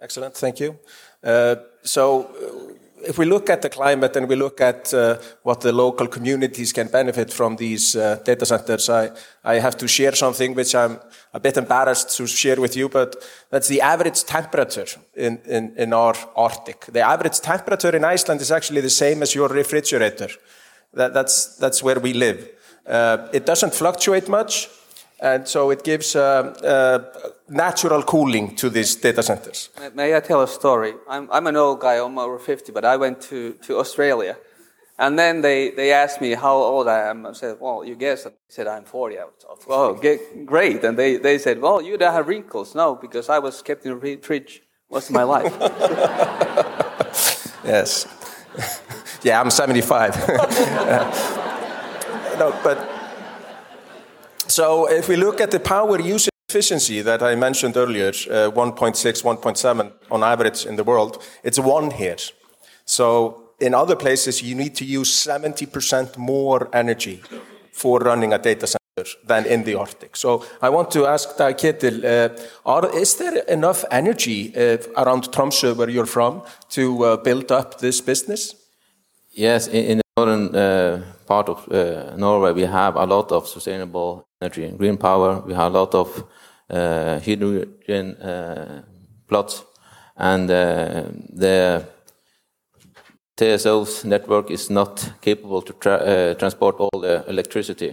Excellent, 0.02 0.36
thank 0.36 0.60
you. 0.60 0.80
Uh, 1.24 1.56
so 1.84 2.78
if 3.04 3.18
we 3.18 3.26
look 3.26 3.50
at 3.50 3.62
the 3.62 3.70
climate 3.70 4.16
and 4.16 4.28
we 4.28 4.36
look 4.36 4.62
at 4.62 4.94
uh, 4.94 5.18
what 5.44 5.62
the 5.62 5.72
local 5.72 6.08
communities 6.08 6.74
can 6.74 6.88
benefit 6.88 7.32
from 7.32 7.56
these 7.56 7.96
uh, 7.96 8.20
data 8.26 8.46
centers, 8.46 8.90
I, 8.90 9.12
I 9.44 9.56
have 9.56 9.78
to 9.78 9.88
share 9.88 10.14
something 10.16 10.56
which 10.56 10.76
I'm 10.76 11.00
a 11.34 11.40
bit 11.40 11.58
embarrassed 11.58 12.16
to 12.18 12.28
share 12.28 12.60
with 12.60 12.76
you, 12.76 12.90
but 12.90 13.16
that's 13.50 13.68
the 13.68 13.82
average 13.82 14.24
temperature 14.24 14.88
in, 15.16 15.40
in, 15.46 15.74
in 15.78 15.94
our 15.94 16.16
Arctic. 16.36 16.86
The 16.86 17.02
average 17.02 17.40
temperature 17.40 17.96
in 17.96 18.04
Iceland 18.04 18.42
is 18.42 18.52
actually 18.52 18.82
the 18.82 18.90
same 18.90 19.22
as 19.22 19.36
your 19.36 19.48
refrigerator. 19.48 20.30
That, 20.94 21.14
that's, 21.14 21.58
that's 21.58 21.84
where 21.84 22.00
we 22.00 22.14
live. 22.14 22.50
Uh, 22.86 23.28
it 23.34 23.46
doesn't 23.46 23.74
fluctuate 23.74 24.28
much, 24.28 24.68
and 25.22 25.48
so 25.48 25.70
it 25.70 25.84
gives 25.84 26.16
uh, 26.16 26.22
uh, 26.22 27.30
natural 27.50 28.04
cooling 28.04 28.56
to 28.56 28.70
these 28.70 28.96
data 28.96 29.22
centers. 29.22 29.70
May 29.94 30.16
I 30.16 30.22
tell 30.22 30.42
a 30.42 30.48
story? 30.48 30.94
I'm, 31.10 31.30
I'm 31.32 31.48
an 31.48 31.56
old 31.56 31.82
guy, 31.82 32.04
I'm 32.04 32.18
over 32.18 32.40
50, 32.40 32.72
but 32.72 32.86
I 32.86 32.98
went 32.98 33.22
to, 33.24 33.54
to 33.54 33.78
Australia. 33.78 34.38
And 34.98 35.18
then 35.18 35.42
they, 35.42 35.72
they 35.72 35.94
asked 35.94 36.20
me 36.20 36.34
how 36.34 36.56
old 36.56 36.90
I 36.90 37.10
am. 37.10 37.26
I 37.26 37.32
said, 37.32 37.58
well, 37.60 37.86
you 37.86 37.96
guessed. 37.96 38.28
I 38.28 38.32
said, 38.50 38.68
I'm 38.68 38.84
40. 38.84 39.18
I 39.18 39.24
was, 39.24 39.66
well, 39.66 39.94
great. 40.46 40.84
And 40.84 41.00
they, 41.00 41.16
they 41.16 41.38
said, 41.38 41.62
well, 41.62 41.82
you 41.82 41.98
don't 41.98 42.14
have 42.14 42.28
wrinkles. 42.28 42.76
No, 42.76 42.96
because 42.96 43.30
I 43.30 43.40
was 43.40 43.62
kept 43.62 43.86
in 43.86 43.94
a 43.94 44.18
fridge 44.18 44.62
most 44.92 45.10
of 45.10 45.16
my 45.16 45.24
life. 45.24 45.56
yes. 47.64 48.08
yeah, 49.24 49.40
I'm 49.40 49.50
75. 49.50 50.18
no, 52.38 52.60
but 52.62 52.99
so 54.60 54.90
if 54.90 55.08
we 55.08 55.16
look 55.16 55.40
at 55.40 55.52
the 55.52 55.60
power 55.60 55.98
usage 56.02 56.34
efficiency 56.50 57.02
that 57.02 57.24
I 57.24 57.36
mentioned 57.36 57.78
earlier, 57.78 58.10
uh, 58.10 58.52
1.6, 58.52 59.24
1.7 59.24 59.92
on 60.12 60.22
average 60.22 60.66
in 60.66 60.76
the 60.76 60.84
world, 60.84 61.24
it's 61.44 61.60
one 61.60 61.92
here. 61.92 62.18
So 62.84 63.52
in 63.62 63.74
other 63.74 63.96
places, 63.96 64.42
you 64.42 64.56
need 64.56 64.76
to 64.76 64.84
use 64.84 65.12
70% 65.12 66.18
more 66.18 66.68
energy 66.74 67.22
for 67.72 68.00
running 68.00 68.34
a 68.34 68.38
data 68.38 68.68
center 68.68 69.10
than 69.26 69.46
in 69.46 69.64
the 69.64 69.76
Arctic. 69.76 70.18
So 70.18 70.44
I 70.62 70.68
want 70.68 70.92
to 70.92 71.06
ask 71.06 71.38
Ketil, 71.38 72.04
uh, 72.04 72.88
is 72.98 73.16
there 73.16 73.38
enough 73.48 73.86
energy 73.92 74.54
uh, 74.58 74.78
around 74.98 75.32
Tromsø, 75.32 75.74
where 75.78 75.90
you're 75.90 76.06
from, 76.06 76.42
to 76.72 77.06
uh, 77.06 77.18
build 77.18 77.50
up 77.50 77.80
this 77.80 78.02
business? 78.02 78.56
Yes, 79.32 79.68
in, 79.68 79.86
in 79.86 79.98
the 80.00 80.04
northern 80.18 80.54
uh, 80.54 81.02
part 81.30 81.48
of 81.48 81.72
uh, 81.72 82.16
Norway, 82.18 82.54
we 82.54 82.66
have 82.66 82.96
a 82.96 83.06
lot 83.06 83.32
of 83.32 83.48
sustainable 83.48 84.28
energy, 84.42 84.66
and 84.66 84.78
green 84.80 84.98
power. 84.98 85.42
We 85.46 85.54
have 85.54 85.72
a 85.74 85.80
lot 85.80 85.94
of 85.94 86.24
uh, 86.70 87.20
hydrogen 87.20 88.16
uh, 88.16 88.82
plots, 89.28 89.64
and 90.18 90.50
uh, 90.50 91.04
the 91.42 91.86
TSO's 93.38 94.06
network 94.06 94.50
is 94.52 94.70
not 94.70 95.14
capable 95.22 95.62
to 95.62 95.74
tra 95.74 95.94
uh, 95.94 96.34
transport 96.34 96.76
all 96.80 97.00
the 97.00 97.24
electricity 97.28 97.92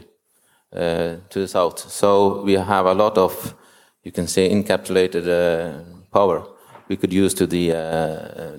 uh, 0.72 1.16
to 1.28 1.40
the 1.40 1.48
south. 1.48 1.78
So 1.90 2.42
we 2.42 2.54
have 2.54 2.86
a 2.86 2.94
lot 2.94 3.18
of, 3.18 3.54
you 4.02 4.12
can 4.12 4.26
say, 4.26 4.50
encapsulated 4.50 5.26
uh, 5.28 5.84
power 6.10 6.42
we 6.88 6.96
could 6.96 7.12
use 7.12 7.34
to 7.34 7.46
the 7.46 7.72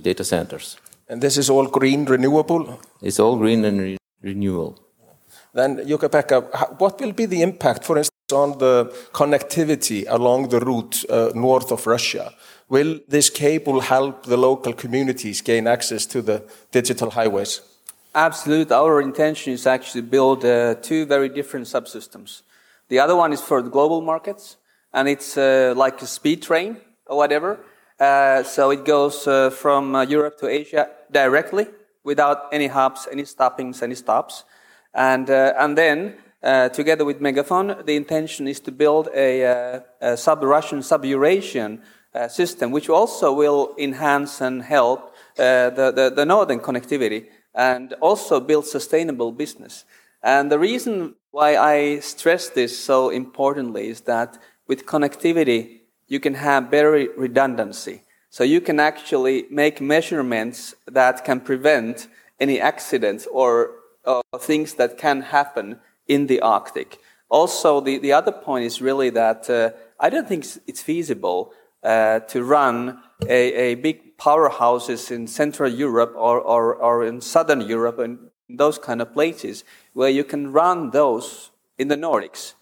data 0.01 0.23
centers. 0.23 0.77
And 1.09 1.21
this 1.21 1.37
is 1.37 1.49
all 1.49 1.67
green, 1.67 2.05
renewable? 2.05 2.79
It's 3.01 3.19
all 3.19 3.37
green 3.37 3.65
and 3.65 3.97
re 4.21 4.31
renewable. 4.33 4.79
Then, 5.53 5.77
Jukka-Pekka, 5.77 6.79
what 6.79 6.99
will 6.99 7.13
be 7.13 7.25
the 7.25 7.41
impact, 7.41 7.83
for 7.83 7.97
instance, 7.97 8.33
on 8.33 8.57
the 8.57 8.93
connectivity 9.11 10.05
along 10.07 10.49
the 10.49 10.59
route 10.59 11.03
uh, 11.09 11.31
north 11.33 11.71
of 11.71 11.87
Russia? 11.87 12.33
Will 12.69 12.99
this 13.07 13.29
cable 13.29 13.79
help 13.79 14.25
the 14.25 14.37
local 14.37 14.73
communities 14.73 15.41
gain 15.41 15.67
access 15.67 16.05
to 16.07 16.21
the 16.21 16.43
digital 16.71 17.09
highways? 17.11 17.61
Absolutely. 18.13 18.75
Our 18.75 19.01
intention 19.01 19.53
is 19.53 19.65
actually 19.65 20.01
to 20.01 20.07
build 20.07 20.43
uh, 20.43 20.75
two 20.75 21.05
very 21.05 21.29
different 21.29 21.67
subsystems. 21.67 22.41
The 22.89 22.99
other 22.99 23.15
one 23.15 23.33
is 23.33 23.41
for 23.41 23.61
the 23.61 23.69
global 23.69 24.01
markets, 24.01 24.57
and 24.93 25.07
it's 25.07 25.37
uh, 25.37 25.73
like 25.75 26.01
a 26.01 26.07
speed 26.07 26.41
train 26.41 26.77
or 27.05 27.17
whatever. 27.17 27.59
Uh, 27.99 28.43
so 28.43 28.71
it 28.71 28.85
goes 28.85 29.27
uh, 29.27 29.49
from 29.49 29.95
uh, 29.95 30.03
Europe 30.03 30.37
to 30.39 30.47
Asia 30.47 30.89
directly 31.11 31.67
without 32.07 32.47
any 32.53 32.67
hubs, 32.67 33.07
any 33.11 33.25
stoppings, 33.25 33.83
any 33.83 33.95
stops. 33.95 34.45
And, 34.93 35.29
uh, 35.29 35.53
and 35.59 35.77
then 35.77 36.15
uh, 36.41 36.69
together 36.69 37.03
with 37.03 37.19
Megafon, 37.19 37.85
the 37.85 37.97
intention 37.97 38.47
is 38.47 38.61
to 38.61 38.71
build 38.71 39.09
a, 39.13 39.45
uh, 39.45 39.79
a 39.99 40.17
sub-Russian, 40.17 40.81
sub-Eurasian 40.81 41.81
uh, 42.15 42.29
system, 42.29 42.71
which 42.71 42.89
also 42.89 43.33
will 43.33 43.75
enhance 43.77 44.39
and 44.39 44.63
help 44.63 45.13
uh, 45.37 45.69
the, 45.69 45.91
the, 45.91 46.13
the, 46.15 46.25
northern 46.25 46.59
connectivity 46.59 47.25
and 47.53 47.93
also 47.99 48.39
build 48.39 48.65
sustainable 48.65 49.33
business. 49.33 49.83
And 50.23 50.49
the 50.49 50.59
reason 50.59 51.15
why 51.31 51.57
I 51.57 51.99
stress 51.99 52.49
this 52.49 52.79
so 52.79 53.09
importantly 53.09 53.89
is 53.89 54.01
that 54.01 54.37
with 54.67 54.85
connectivity, 54.85 55.81
you 56.07 56.21
can 56.21 56.35
have 56.35 56.71
better 56.71 56.91
redundancy. 57.17 58.01
So 58.29 58.43
you 58.43 58.61
can 58.61 58.79
actually 58.79 59.45
make 59.49 59.81
measurements 59.81 60.75
that 60.85 61.23
can 61.23 61.39
prevent 61.39 62.07
any 62.39 62.59
accidents 62.59 63.27
or 63.31 63.71
uh, 64.05 64.21
things 64.39 64.73
that 64.75 64.97
can 64.97 65.21
happen 65.21 65.79
in 66.07 66.27
the 66.27 66.41
Arctic. 66.41 66.99
Also, 67.29 67.81
the, 67.81 67.97
the 67.97 68.13
other 68.13 68.31
point 68.31 68.65
is 68.65 68.81
really 68.81 69.09
that 69.09 69.49
uh, 69.49 69.71
I 69.99 70.09
don't 70.09 70.27
think 70.27 70.45
it's 70.67 70.81
feasible 70.81 71.51
uh, 71.83 72.19
to 72.19 72.43
run 72.43 72.99
a, 73.27 73.53
a 73.53 73.75
big 73.75 74.17
powerhouses 74.17 75.11
in 75.11 75.27
Central 75.27 75.71
Europe 75.71 76.13
or, 76.15 76.39
or, 76.39 76.75
or 76.75 77.05
in 77.05 77.21
Southern 77.21 77.61
Europe 77.61 77.99
and 77.99 78.19
those 78.49 78.77
kind 78.77 79.01
of 79.01 79.13
places 79.13 79.63
where 79.93 80.09
you 80.09 80.23
can 80.23 80.51
run 80.51 80.91
those 80.91 81.51
in 81.77 81.87
the 81.87 81.95
Nordics. 81.95 82.53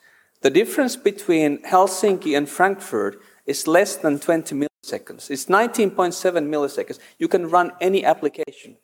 The 0.41 0.49
difference 0.49 0.95
between 0.95 1.61
Helsinki 1.63 2.35
and 2.35 2.49
Frankfurt 2.49 3.21
is 3.45 3.67
less 3.67 3.95
than 3.95 4.19
20 4.19 4.67
milliseconds. 4.85 5.29
It's 5.29 5.45
19.7 5.45 6.47
milliseconds. 6.47 6.99
You 7.17 7.27
can 7.27 7.49
run 7.49 7.71
any 7.81 8.03
application 8.05 8.77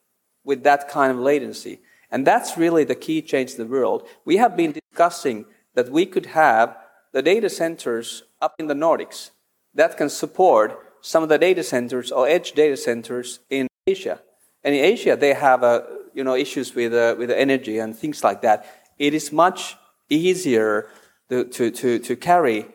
with 0.44 0.64
that 0.64 0.90
kind 0.90 1.12
of 1.12 1.20
latency. 1.20 1.80
And 2.10 2.26
that's 2.28 2.58
really 2.58 2.84
the 2.84 2.96
key 2.96 3.22
change 3.22 3.52
in 3.52 3.58
the 3.58 3.66
world. 3.66 4.08
We 4.26 4.38
have 4.38 4.58
been 4.58 4.74
discussing 4.74 5.46
that 5.76 5.90
we 5.90 6.06
could 6.06 6.28
have 6.28 6.78
the 7.14 7.22
data 7.22 7.50
centers 7.50 8.24
up 8.42 8.56
in 8.60 8.68
the 8.68 8.74
Nordics 8.74 9.32
that 9.74 9.98
can 9.98 10.10
support 10.10 10.78
some 11.02 11.24
of 11.24 11.30
the 11.30 11.38
data 11.38 11.64
centers 11.64 12.12
or 12.12 12.28
edge 12.28 12.52
data 12.54 12.78
centers 12.78 13.40
in 13.50 13.68
Asia. 13.88 14.20
And 14.64 14.76
in 14.76 14.84
Asia, 14.84 15.16
they 15.16 15.34
have 15.34 15.64
uh, 15.64 15.82
you 16.14 16.24
know, 16.24 16.36
issues 16.36 16.76
with, 16.76 16.94
uh, 16.94 17.16
with 17.18 17.32
energy 17.32 17.80
and 17.80 17.96
things 17.96 18.24
like 18.24 18.42
that. 18.42 18.66
It 19.00 19.14
is 19.14 19.32
much 19.32 19.78
easier 20.10 20.90
to, 21.30 21.46
to, 21.46 21.72
to, 21.72 22.00
to 22.00 22.16
carry 22.16 22.68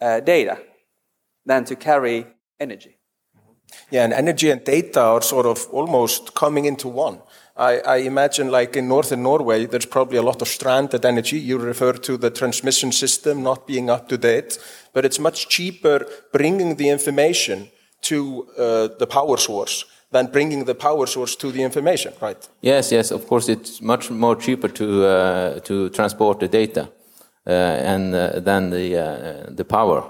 uh, 0.00 0.20
data 0.20 0.58
than 1.44 1.64
to 1.66 1.76
carry 1.76 2.26
energy. 2.60 2.96
Yeah, 3.90 4.04
and 4.04 4.12
energy 4.12 4.50
and 4.50 4.62
data 4.64 5.00
are 5.00 5.22
sort 5.22 5.46
of 5.46 5.66
almost 5.72 6.34
coming 6.34 6.64
into 6.64 6.88
one. 6.88 7.20
I, 7.56 7.78
I, 7.80 7.96
imagine, 7.98 8.50
like 8.50 8.76
in 8.76 8.88
northern 8.88 9.22
Norway, 9.22 9.66
there's 9.66 9.86
probably 9.86 10.16
a 10.16 10.22
lot 10.22 10.40
of 10.40 10.48
stranded 10.48 11.04
energy. 11.04 11.38
You 11.38 11.58
refer 11.58 11.92
to 11.92 12.16
the 12.16 12.30
transmission 12.30 12.90
system 12.90 13.42
not 13.42 13.66
being 13.66 13.90
up 13.90 14.08
to 14.08 14.18
date, 14.18 14.58
but 14.92 15.04
it's 15.04 15.18
much 15.18 15.48
cheaper 15.48 16.06
bringing 16.32 16.76
the 16.76 16.88
information 16.88 17.70
to 18.02 18.48
uh, 18.56 18.88
the 18.98 19.06
power 19.06 19.36
source 19.36 19.84
than 20.10 20.26
bringing 20.26 20.64
the 20.64 20.74
power 20.74 21.06
source 21.06 21.36
to 21.36 21.52
the 21.52 21.62
information, 21.62 22.12
right? 22.20 22.48
Yes, 22.62 22.90
yes. 22.92 23.10
Of 23.10 23.26
course, 23.26 23.48
it's 23.48 23.80
much 23.82 24.10
more 24.10 24.36
cheaper 24.36 24.68
to 24.68 25.04
uh, 25.04 25.60
to 25.60 25.90
transport 25.90 26.40
the 26.40 26.48
data 26.48 26.90
uh, 27.46 27.50
and 27.50 28.14
uh, 28.14 28.40
than 28.40 28.70
the 28.70 28.96
uh, 28.96 29.50
the 29.50 29.64
power, 29.64 30.02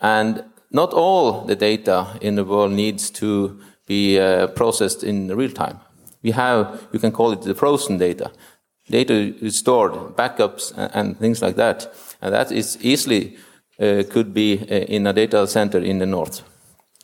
and 0.00 0.44
not 0.70 0.92
all 0.92 1.44
the 1.44 1.56
data 1.56 2.18
in 2.20 2.36
the 2.36 2.44
world 2.44 2.72
needs 2.72 3.10
to 3.10 3.60
be 3.86 4.18
uh, 4.20 4.46
processed 4.48 5.02
in 5.02 5.28
real 5.36 5.50
time. 5.50 5.80
We 6.22 6.32
have, 6.32 6.88
you 6.92 6.98
can 6.98 7.12
call 7.12 7.32
it 7.32 7.42
the 7.42 7.54
frozen 7.54 7.98
data. 7.98 8.30
Data 8.88 9.14
is 9.14 9.58
stored, 9.58 9.92
backups 10.16 10.72
and, 10.76 10.90
and 10.94 11.18
things 11.18 11.42
like 11.42 11.56
that. 11.56 11.92
And 12.20 12.34
that 12.34 12.52
is 12.52 12.78
easily 12.82 13.36
uh, 13.80 14.02
could 14.10 14.34
be 14.34 14.60
uh, 14.60 14.74
in 14.96 15.06
a 15.06 15.12
data 15.12 15.46
center 15.46 15.78
in 15.78 15.98
the 15.98 16.06
north 16.06 16.42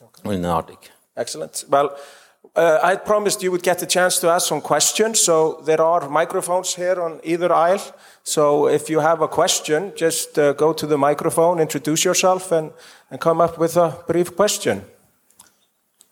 okay. 0.01 0.35
in 0.35 0.41
the 0.41 0.49
Arctic. 0.49 0.91
Excellent. 1.15 1.65
Well, 1.69 1.97
uh, 2.57 2.79
I 2.81 2.95
promised 2.95 3.43
you 3.43 3.51
would 3.51 3.63
get 3.63 3.81
a 3.83 3.85
chance 3.85 4.19
to 4.19 4.29
ask 4.29 4.47
some 4.47 4.61
questions. 4.61 5.19
So 5.19 5.61
there 5.65 5.81
are 5.81 6.09
microphones 6.09 6.75
here 6.75 6.99
on 7.01 7.21
either 7.23 7.53
aisle. 7.53 7.95
So 8.23 8.67
if 8.67 8.89
you 8.89 8.99
have 8.99 9.21
a 9.21 9.27
question, 9.27 9.93
just 9.95 10.39
uh, 10.39 10.53
go 10.53 10.73
to 10.73 10.87
the 10.87 10.97
microphone, 10.97 11.59
introduce 11.59 12.03
yourself, 12.03 12.51
and, 12.51 12.71
and 13.11 13.21
come 13.21 13.41
up 13.41 13.57
with 13.59 13.77
a 13.77 14.03
brief 14.07 14.35
question. 14.35 14.81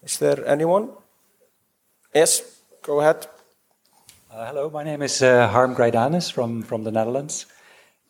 Is 0.04 0.20
there 0.20 0.48
anyone? 0.48 0.90
Yes, 2.14 2.62
go 2.84 3.02
ahead. 3.02 3.28
Uh, 4.32 4.46
hello, 4.46 4.70
my 4.70 4.84
name 4.84 5.02
is 5.02 5.24
uh, 5.24 5.48
Harm 5.48 5.76
Greidanus 5.76 6.32
from, 6.32 6.62
from 6.62 6.84
the 6.84 6.92
Netherlands. 6.92 7.48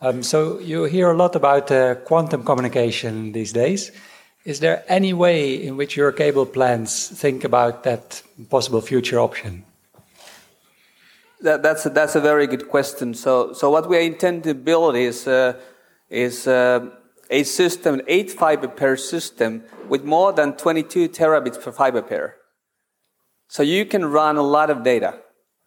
Um, 0.02 0.22
so 0.24 0.60
you 0.60 0.84
hear 0.84 1.10
a 1.10 1.16
lot 1.16 1.36
about 1.36 1.72
uh, 1.72 1.96
quantum 1.96 2.44
communication 2.44 3.32
these 3.32 3.54
days. 3.54 3.92
Is 4.46 4.60
there 4.60 4.84
any 4.88 5.12
way 5.12 5.56
in 5.56 5.76
which 5.76 5.98
your 5.98 6.12
cable 6.12 6.46
plans 6.46 7.10
think 7.10 7.44
about 7.44 7.84
that 7.84 8.22
possible 8.52 8.80
future 8.80 9.20
option? 9.20 9.66
That, 11.42 11.64
that's, 11.64 11.88
a, 11.88 11.90
that's 11.90 12.16
a 12.16 12.22
very 12.22 12.46
good 12.46 12.70
question. 12.70 13.16
So, 13.16 13.54
so 13.54 13.72
what 13.72 13.90
we 13.90 14.06
intend 14.06 14.44
to 14.44 14.54
build 14.54 14.96
is, 14.96 15.28
uh, 15.28 15.54
is 16.12 16.48
uh, 16.48 16.92
a 17.32 17.44
system, 17.44 18.02
eight 18.08 18.30
fiber 18.30 18.68
pair 18.68 18.98
system 18.98 19.64
with 19.90 20.04
more 20.04 20.32
than 20.32 20.54
22 20.54 21.10
terabits 21.10 21.60
per 21.60 21.72
fiber 21.72 22.04
pair. 22.04 22.36
So 23.48 23.64
you 23.64 23.84
can 23.86 24.06
run 24.06 24.38
a 24.38 24.44
lot 24.44 24.70
of 24.70 24.84
data 24.84 25.22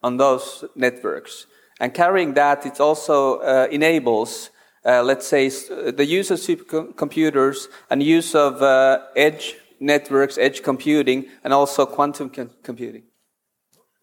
on 0.04 0.18
those 0.18 0.64
networks. 0.76 1.46
And 1.80 1.92
carrying 1.92 2.34
that, 2.34 2.64
it 2.64 2.78
also 2.78 3.38
uh, 3.38 3.66
enables, 3.72 4.50
uh, 4.84 5.02
let's 5.02 5.26
say, 5.26 5.48
the 5.48 6.04
use 6.04 6.30
of 6.30 6.38
supercomputers 6.38 7.66
and 7.90 8.02
use 8.02 8.34
of 8.34 8.62
uh, 8.62 9.00
edge 9.16 9.56
networks, 9.80 10.38
edge 10.38 10.62
computing, 10.62 11.26
and 11.44 11.52
also 11.52 11.86
quantum 11.86 12.30
computing. 12.62 13.02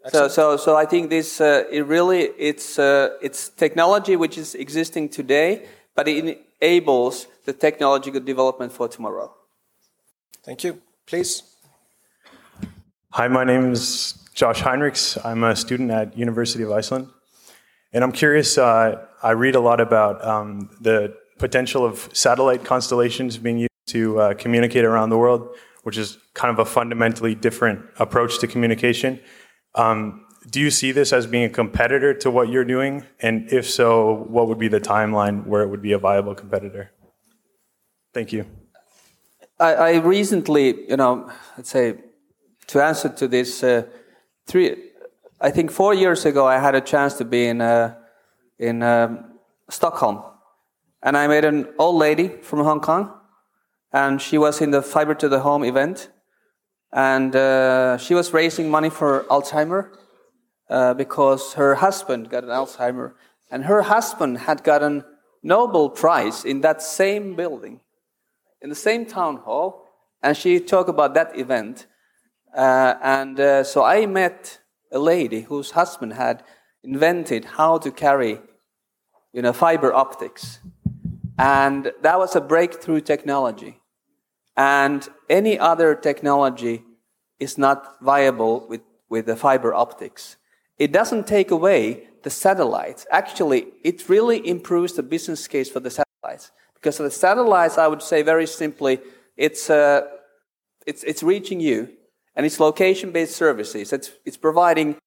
So, 0.07 0.27
so, 0.27 0.55
so 0.55 0.75
I 0.75 0.85
think 0.85 1.09
this 1.09 1.41
uh, 1.41 1.63
it 1.71 1.85
really 1.87 2.29
it's 2.37 2.77
uh, 2.77 3.17
it's 3.21 3.49
technology 3.49 4.15
which 4.15 4.37
is 4.37 4.53
existing 4.53 5.09
today, 5.09 5.65
but 5.95 6.07
it 6.07 6.37
enables 6.61 7.25
the 7.45 7.53
technological 7.53 8.19
development 8.19 8.71
for 8.71 8.87
tomorrow. 8.87 9.33
Thank 10.43 10.63
you. 10.63 10.79
Please. 11.07 11.41
Hi, 13.13 13.27
my 13.27 13.43
name 13.43 13.71
is 13.71 14.13
Josh 14.35 14.61
Heinrichs. 14.61 15.17
I'm 15.25 15.43
a 15.43 15.55
student 15.55 15.89
at 15.89 16.15
University 16.15 16.63
of 16.63 16.71
Iceland, 16.71 17.07
and 17.91 18.03
I'm 18.03 18.11
curious. 18.11 18.59
I 19.25 19.31
read 19.31 19.55
a 19.55 19.59
lot 19.59 19.81
about 19.81 20.23
um, 20.23 20.69
the 20.79 21.15
potential 21.39 21.83
of 21.83 22.07
satellite 22.13 22.63
constellations 22.63 23.39
being 23.39 23.57
used 23.57 23.87
to 23.87 24.19
uh, 24.19 24.33
communicate 24.35 24.85
around 24.85 25.09
the 25.09 25.17
world, 25.17 25.49
which 25.81 25.97
is 25.97 26.19
kind 26.35 26.53
of 26.53 26.59
a 26.59 26.65
fundamentally 26.65 27.33
different 27.33 27.79
approach 27.97 28.37
to 28.41 28.45
communication. 28.45 29.19
Um, 29.73 30.27
do 30.51 30.61
you 30.61 30.69
see 30.69 30.91
this 30.91 31.11
as 31.11 31.25
being 31.25 31.43
a 31.43 31.49
competitor 31.49 32.13
to 32.13 32.29
what 32.29 32.49
you're 32.49 32.69
doing? 32.75 33.03
And 33.19 33.51
if 33.51 33.67
so, 33.67 34.25
what 34.29 34.47
would 34.47 34.59
be 34.59 34.67
the 34.67 34.79
timeline 34.79 35.47
where 35.47 35.63
it 35.63 35.69
would 35.69 35.81
be 35.81 35.93
a 35.93 35.97
viable 35.97 36.35
competitor? 36.35 36.91
Thank 38.13 38.31
you. 38.31 38.45
I, 39.59 39.73
I 39.73 39.95
recently, 40.01 40.87
you 40.87 40.97
know, 40.97 41.31
let's 41.57 41.71
say, 41.71 41.95
to 42.67 42.83
answer 42.83 43.09
to 43.09 43.27
this, 43.27 43.63
uh, 43.63 43.85
three, 44.45 44.91
I 45.41 45.49
think 45.49 45.71
four 45.71 45.95
years 45.95 46.27
ago, 46.27 46.45
I 46.45 46.59
had 46.59 46.75
a 46.75 46.81
chance 46.81 47.15
to 47.15 47.25
be 47.25 47.47
in 47.47 47.61
uh, 47.61 47.95
in 48.59 48.83
um, 48.83 49.25
Stockholm, 49.69 50.23
and 51.01 51.17
I 51.17 51.27
met 51.27 51.45
an 51.45 51.67
old 51.77 51.95
lady 51.95 52.29
from 52.29 52.59
Hong 52.59 52.79
Kong, 52.79 53.13
and 53.91 54.21
she 54.21 54.37
was 54.37 54.61
in 54.61 54.71
the 54.71 54.81
fiber 54.81 55.13
to 55.15 55.29
the 55.29 55.39
home 55.39 55.63
event, 55.63 56.09
and 56.91 57.35
uh, 57.35 57.97
she 57.97 58.13
was 58.13 58.33
raising 58.33 58.69
money 58.69 58.89
for 58.89 59.25
Alzheimer 59.29 59.91
uh, 60.69 60.93
because 60.93 61.53
her 61.53 61.75
husband 61.75 62.29
got 62.29 62.43
an 62.43 62.49
Alzheimer, 62.49 63.13
and 63.51 63.65
her 63.65 63.83
husband 63.83 64.39
had 64.39 64.63
gotten 64.63 65.03
Nobel 65.43 65.89
Prize 65.89 66.45
in 66.45 66.61
that 66.61 66.81
same 66.81 67.35
building, 67.35 67.81
in 68.61 68.69
the 68.69 68.75
same 68.75 69.05
town 69.05 69.37
hall, 69.37 69.85
and 70.23 70.35
she 70.35 70.59
talked 70.59 70.89
about 70.89 71.13
that 71.13 71.37
event, 71.37 71.85
uh, 72.55 72.95
and 73.01 73.39
uh, 73.39 73.63
so 73.63 73.83
I 73.83 74.05
met 74.05 74.59
a 74.91 74.99
lady 74.99 75.41
whose 75.41 75.71
husband 75.71 76.13
had 76.13 76.43
invented 76.85 77.45
how 77.45 77.77
to 77.79 77.91
carry, 77.91 78.39
you 79.33 79.41
know, 79.41 79.53
fiber 79.53 79.93
optics, 79.93 80.59
and 81.37 81.91
that 82.01 82.17
was 82.17 82.35
a 82.35 82.41
breakthrough 82.41 83.01
technology. 83.01 83.81
And 84.55 85.07
any 85.29 85.59
other 85.59 85.95
technology 85.95 86.83
is 87.39 87.57
not 87.57 87.97
viable 88.01 88.65
with, 88.69 88.81
with 89.09 89.25
the 89.25 89.35
fiber 89.35 89.73
optics. 89.73 90.37
It 90.77 90.91
doesn't 90.91 91.27
take 91.27 91.51
away 91.51 92.07
the 92.23 92.29
satellites. 92.29 93.05
Actually, 93.11 93.67
it 93.83 94.07
really 94.07 94.47
improves 94.47 94.93
the 94.93 95.03
business 95.03 95.47
case 95.47 95.69
for 95.69 95.79
the 95.79 95.91
satellites. 95.91 96.51
Because 96.73 96.97
the 96.97 97.11
satellites, 97.11 97.77
I 97.77 97.87
would 97.87 98.01
say 98.01 98.21
very 98.21 98.47
simply, 98.47 98.99
it's, 99.35 99.69
uh, 99.69 100.07
it's, 100.85 101.03
it's 101.03 101.23
reaching 101.23 101.59
you 101.59 101.89
and 102.35 102.45
it's 102.45 102.59
location 102.59 103.11
based 103.11 103.35
services. 103.35 103.91
It's, 103.91 104.11
it's 104.25 104.37
providing 104.37 104.97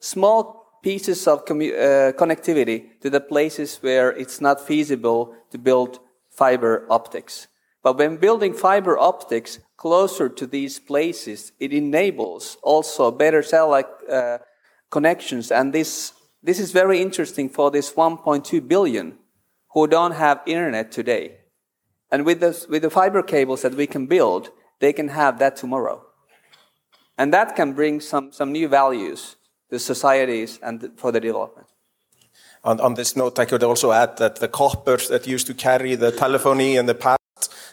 small 0.00 0.57
pieces 0.82 1.26
of 1.26 1.40
uh, 1.40 2.12
connectivity 2.12 3.00
to 3.00 3.10
the 3.10 3.20
places 3.20 3.78
where 3.80 4.10
it's 4.12 4.40
not 4.40 4.60
feasible 4.60 5.34
to 5.50 5.58
build 5.58 5.98
fiber 6.30 6.86
optics. 6.88 7.48
But 7.82 7.98
when 7.98 8.16
building 8.16 8.54
fiber 8.54 8.98
optics 8.98 9.60
closer 9.76 10.28
to 10.28 10.46
these 10.46 10.78
places, 10.78 11.52
it 11.58 11.72
enables 11.72 12.56
also 12.62 13.10
better 13.10 13.42
satellite 13.42 13.86
uh, 14.10 14.38
connections. 14.90 15.50
And 15.50 15.72
this, 15.72 16.12
this 16.42 16.58
is 16.58 16.72
very 16.72 17.00
interesting 17.00 17.48
for 17.48 17.70
this 17.70 17.92
1.2 17.92 18.66
billion 18.66 19.18
who 19.72 19.86
don't 19.86 20.12
have 20.12 20.40
internet 20.46 20.90
today. 20.92 21.38
And 22.10 22.24
with 22.24 22.40
the, 22.40 22.66
with 22.68 22.82
the 22.82 22.90
fiber 22.90 23.22
cables 23.22 23.62
that 23.62 23.74
we 23.74 23.86
can 23.86 24.06
build, 24.06 24.50
they 24.80 24.92
can 24.92 25.08
have 25.08 25.38
that 25.38 25.56
tomorrow. 25.56 26.04
And 27.16 27.32
that 27.32 27.56
can 27.56 27.72
bring 27.72 28.00
some, 28.00 28.32
some 28.32 28.52
new 28.52 28.68
values 28.68 29.36
to 29.70 29.78
societies 29.78 30.58
and 30.62 30.90
for 30.96 31.12
the 31.12 31.20
development. 31.20 31.66
On, 32.64 32.80
on 32.80 32.94
this 32.94 33.16
note, 33.16 33.38
I 33.38 33.44
could 33.44 33.62
also 33.62 33.92
add 33.92 34.16
that 34.16 34.36
the 34.36 34.48
copper 34.48 34.96
that 35.08 35.26
used 35.26 35.46
to 35.46 35.54
carry 35.54 35.94
the 35.94 36.10
telephony 36.10 36.76
in 36.76 36.86
the 36.86 36.94
past, 36.94 37.18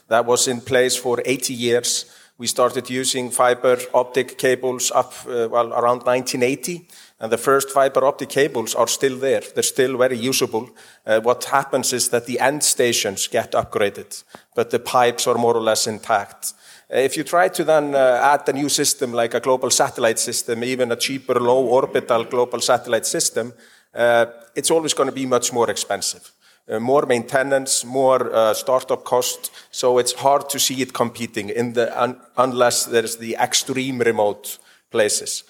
that 0.07 0.25
was 0.25 0.47
in 0.47 0.61
place 0.61 0.95
for 0.95 1.21
80 1.25 1.53
years. 1.53 2.05
We 2.37 2.47
started 2.47 2.89
using 2.89 3.31
fiber 3.31 3.77
optic 3.93 4.37
cables 4.37 4.91
up, 4.91 5.13
uh, 5.27 5.47
well, 5.49 5.73
around 5.73 6.03
1980 6.03 6.87
and 7.19 7.31
the 7.31 7.37
first 7.37 7.69
fiber 7.69 8.05
optic 8.05 8.29
cables 8.29 8.75
are 8.75 8.87
still 8.87 9.17
there. 9.17 9.41
They're 9.41 9.63
still 9.63 9.97
very 9.97 10.17
usable. 10.17 10.69
Uh, 11.05 11.21
what 11.21 11.45
happens 11.45 11.93
is 11.93 12.09
that 12.09 12.25
the 12.25 12.39
end 12.39 12.63
stations 12.63 13.27
get 13.27 13.53
upgraded, 13.53 14.23
but 14.55 14.69
the 14.69 14.79
pipes 14.79 15.27
are 15.27 15.37
more 15.37 15.55
or 15.55 15.61
less 15.61 15.87
intact. 15.87 16.53
Uh, 16.93 16.97
if 16.97 17.17
you 17.17 17.23
try 17.23 17.47
to 17.47 17.63
then 17.63 17.95
uh, 17.95 18.19
add 18.21 18.47
a 18.49 18.53
new 18.53 18.69
system 18.69 19.13
like 19.13 19.33
a 19.33 19.39
global 19.39 19.69
satellite 19.69 20.19
system, 20.19 20.63
even 20.63 20.91
a 20.91 20.95
cheaper 20.95 21.39
low 21.39 21.65
orbital 21.65 22.25
global 22.25 22.59
satellite 22.59 23.05
system, 23.05 23.53
uh, 23.93 24.25
it's 24.55 24.69
always 24.69 24.93
going 24.93 25.09
to 25.09 25.15
be 25.15 25.25
much 25.25 25.53
more 25.53 25.69
expensive. 25.69 26.31
Uh, 26.67 26.79
more 26.79 27.05
maintenance, 27.05 27.85
more 27.85 28.33
uh, 28.33 28.53
startup 28.53 29.03
cost, 29.03 29.51
so 29.71 29.99
it's 29.99 30.13
hard 30.13 30.49
to 30.49 30.59
see 30.59 30.81
it 30.81 30.93
competing 30.93 31.49
in 31.49 31.73
the 31.73 32.01
un 32.01 32.19
unless 32.37 32.85
there's 32.85 33.17
the 33.17 33.35
extreme 33.35 33.99
remote 33.99 34.57
places. 34.89 35.43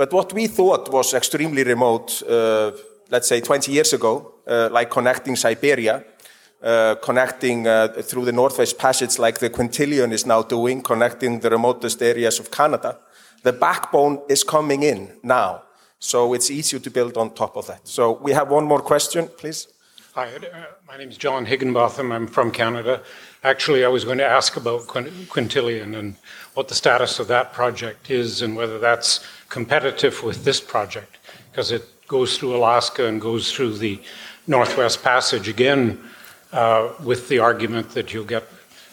But 0.00 0.14
what 0.14 0.32
we 0.32 0.46
thought 0.46 0.90
was 0.90 1.12
extremely 1.12 1.62
remote, 1.62 2.22
uh, 2.22 2.72
let's 3.10 3.28
say 3.28 3.42
20 3.42 3.70
years 3.70 3.92
ago, 3.92 4.32
uh, 4.46 4.70
like 4.72 4.88
connecting 4.88 5.36
Siberia, 5.36 6.02
uh, 6.62 6.94
connecting 7.02 7.66
uh, 7.66 7.88
through 7.88 8.24
the 8.24 8.32
Northwest 8.32 8.78
Passage, 8.78 9.18
like 9.18 9.40
the 9.40 9.50
Quintillion 9.50 10.10
is 10.10 10.24
now 10.24 10.40
doing, 10.40 10.80
connecting 10.80 11.40
the 11.40 11.50
remotest 11.50 12.00
areas 12.00 12.40
of 12.40 12.50
Canada, 12.50 12.96
the 13.42 13.52
backbone 13.52 14.22
is 14.30 14.42
coming 14.42 14.84
in 14.84 15.18
now. 15.22 15.64
So 15.98 16.32
it's 16.32 16.50
easier 16.50 16.80
to 16.80 16.90
build 16.90 17.18
on 17.18 17.34
top 17.34 17.54
of 17.58 17.66
that. 17.66 17.86
So 17.86 18.12
we 18.22 18.32
have 18.32 18.50
one 18.50 18.64
more 18.64 18.80
question, 18.80 19.28
please. 19.36 19.68
Hi, 20.14 20.28
uh, 20.34 20.64
my 20.88 20.96
name 20.96 21.10
is 21.10 21.18
John 21.18 21.44
Higginbotham. 21.44 22.10
I'm 22.10 22.26
from 22.26 22.50
Canada. 22.52 23.02
Actually, 23.44 23.84
I 23.84 23.88
was 23.88 24.04
going 24.04 24.18
to 24.18 24.26
ask 24.26 24.56
about 24.56 24.86
Quintillion 24.86 25.96
and 25.96 26.16
what 26.54 26.68
the 26.68 26.74
status 26.74 27.20
of 27.20 27.28
that 27.28 27.52
project 27.52 28.10
is 28.10 28.42
and 28.42 28.56
whether 28.56 28.78
that's 28.78 29.20
competitive 29.50 30.22
with 30.22 30.44
this 30.44 30.60
project 30.60 31.18
because 31.50 31.70
it 31.70 31.84
goes 32.08 32.38
through 32.38 32.56
Alaska 32.56 33.06
and 33.06 33.20
goes 33.20 33.52
through 33.52 33.76
the 33.76 34.00
Northwest 34.46 35.02
Passage 35.02 35.48
again 35.48 36.00
uh, 36.52 36.90
with 37.04 37.28
the 37.28 37.38
argument 37.38 37.90
that 37.90 38.14
you'll 38.14 38.24
get 38.24 38.44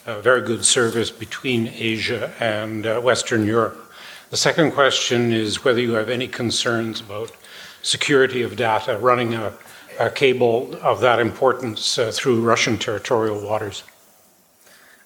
a 0.06 0.22
very 0.22 0.41
good 0.41 0.65
service 0.65 1.12
between 1.12 1.67
Asia 1.70 2.34
and 2.39 2.86
uh, 2.86 3.00
Western 3.00 3.46
Europe. 3.46 3.91
The 4.30 4.38
second 4.38 4.72
question 4.72 5.32
is 5.32 5.63
whether 5.63 5.80
you 5.80 5.93
have 5.93 6.10
any 6.10 6.28
concerns 6.28 7.00
about 7.00 7.32
security 7.82 8.41
of 8.41 8.56
data 8.56 8.98
running 8.98 9.36
a, 9.36 9.54
a 10.00 10.10
cable 10.10 10.76
of 10.82 11.00
that 11.02 11.20
importance 11.20 11.98
uh, 11.98 12.12
through 12.12 12.41
Russian 12.41 12.78
territorial 12.78 13.41
waters. 13.41 13.84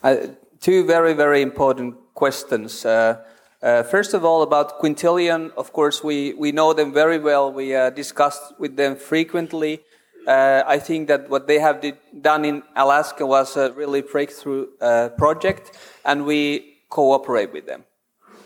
Uh, 0.04 0.16
two 0.60 0.86
very, 0.86 1.14
very 1.14 1.42
important 1.42 1.96
questions. 2.14 2.86
Uh, 2.86 3.22
uh, 3.62 3.84
first 3.84 4.14
of 4.14 4.26
all, 4.26 4.42
about 4.42 4.80
Quintillion, 4.80 5.52
of 5.56 5.72
course, 5.72 6.04
we, 6.04 6.34
we 6.34 6.52
know 6.52 6.74
them 6.74 6.92
very 6.94 7.20
well. 7.20 7.52
We 7.52 7.76
uh, 7.76 7.90
discussed 7.92 8.54
with 8.60 8.76
them 8.76 8.96
frequently. 8.96 9.82
Uh, 10.28 10.64
I 10.66 10.80
think 10.80 11.08
that 11.08 11.30
what 11.30 11.48
they 11.48 11.60
have 11.60 11.82
did, 11.82 11.98
done 12.22 12.46
in 12.46 12.64
Alaska 12.76 13.26
was 13.26 13.58
a 13.58 13.72
really 13.72 14.02
breakthrough 14.02 14.68
uh, 14.80 15.10
project, 15.10 15.78
and 16.06 16.26
we 16.26 16.78
cooperate 16.90 17.54
with 17.54 17.66
them. 17.66 17.84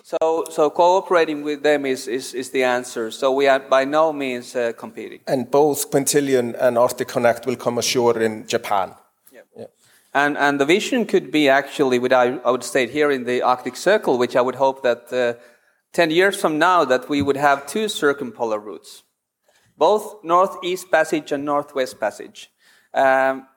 So, 0.04 0.44
so 0.52 0.70
cooperating 0.70 1.42
with 1.44 1.64
them 1.64 1.86
is, 1.86 2.08
is, 2.08 2.34
is 2.34 2.52
the 2.52 2.64
answer. 2.64 3.10
So 3.10 3.32
we 3.32 3.48
are 3.48 3.60
by 3.60 3.86
no 3.86 4.14
means 4.14 4.56
uh, 4.56 4.74
competing. 4.78 5.22
And 5.28 5.50
both 5.50 5.90
Quintillion 5.90 6.56
and 6.60 6.78
Arctic 6.78 7.08
Connect 7.08 7.48
will 7.48 7.56
come 7.56 7.80
ashore 7.80 8.20
in 8.20 8.46
Japan. 8.46 8.94
And, 10.16 10.38
and 10.38 10.62
the 10.62 10.66
vision 10.66 11.06
could 11.06 11.30
be 11.30 11.50
actually, 11.50 12.00
what 12.00 12.14
I, 12.14 12.38
I 12.38 12.50
would 12.50 12.64
state 12.64 12.90
here 12.90 13.12
in 13.12 13.26
the 13.26 13.42
Arctic 13.42 13.76
Circle, 13.76 14.18
which 14.18 14.38
I 14.38 14.42
would 14.42 14.56
hope 14.56 14.82
that 14.84 15.12
uh, 15.12 15.34
10 15.92 16.10
years 16.10 16.40
from 16.40 16.58
now 16.58 16.86
that 16.86 17.10
we 17.10 17.22
would 17.22 17.36
have 17.36 17.68
two 17.68 17.90
circumpolar 17.90 18.58
routes, 18.58 19.04
both 19.78 20.24
Northeast 20.24 20.90
Passage 20.90 21.34
and 21.34 21.44
Northwest 21.44 22.00
Passage. 22.00 22.50
Um, 22.94 23.48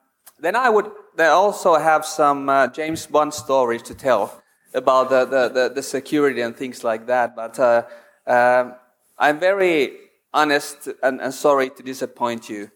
then 0.40 0.56
I 0.56 0.68
would 0.68 0.90
then 1.14 1.30
also 1.30 1.76
have 1.76 2.04
some 2.04 2.48
uh, 2.48 2.66
James 2.66 3.06
Bond 3.06 3.32
stories 3.32 3.82
to 3.82 3.94
tell 3.94 4.42
about 4.74 5.10
the, 5.10 5.26
the, 5.26 5.48
the, 5.48 5.74
the 5.76 5.82
security 5.82 6.40
and 6.40 6.56
things 6.56 6.82
like 6.82 7.06
that. 7.06 7.36
But 7.36 7.56
uh, 7.60 7.82
uh, 8.26 8.72
I'm 9.16 9.38
very 9.38 9.92
honest 10.34 10.88
and, 11.04 11.20
and, 11.20 11.32
sorry 11.32 11.70
to 11.70 11.82
disappoint 11.84 12.50
you. 12.50 12.70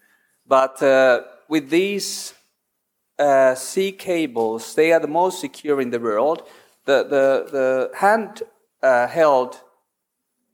But 0.46 0.80
uh, 0.82 1.22
with 1.48 1.68
these 1.68 2.34
uh, 3.22 3.54
sea 3.54 3.92
cables, 3.92 4.74
they 4.74 4.92
are 4.92 5.00
the 5.00 5.06
most 5.08 5.40
secure 5.40 5.80
in 5.80 5.90
the 5.90 6.00
world. 6.00 6.42
The, 6.84 7.04
the, 7.04 7.50
the 7.56 7.90
hand 7.96 8.42
uh, 8.82 9.06
held 9.06 9.60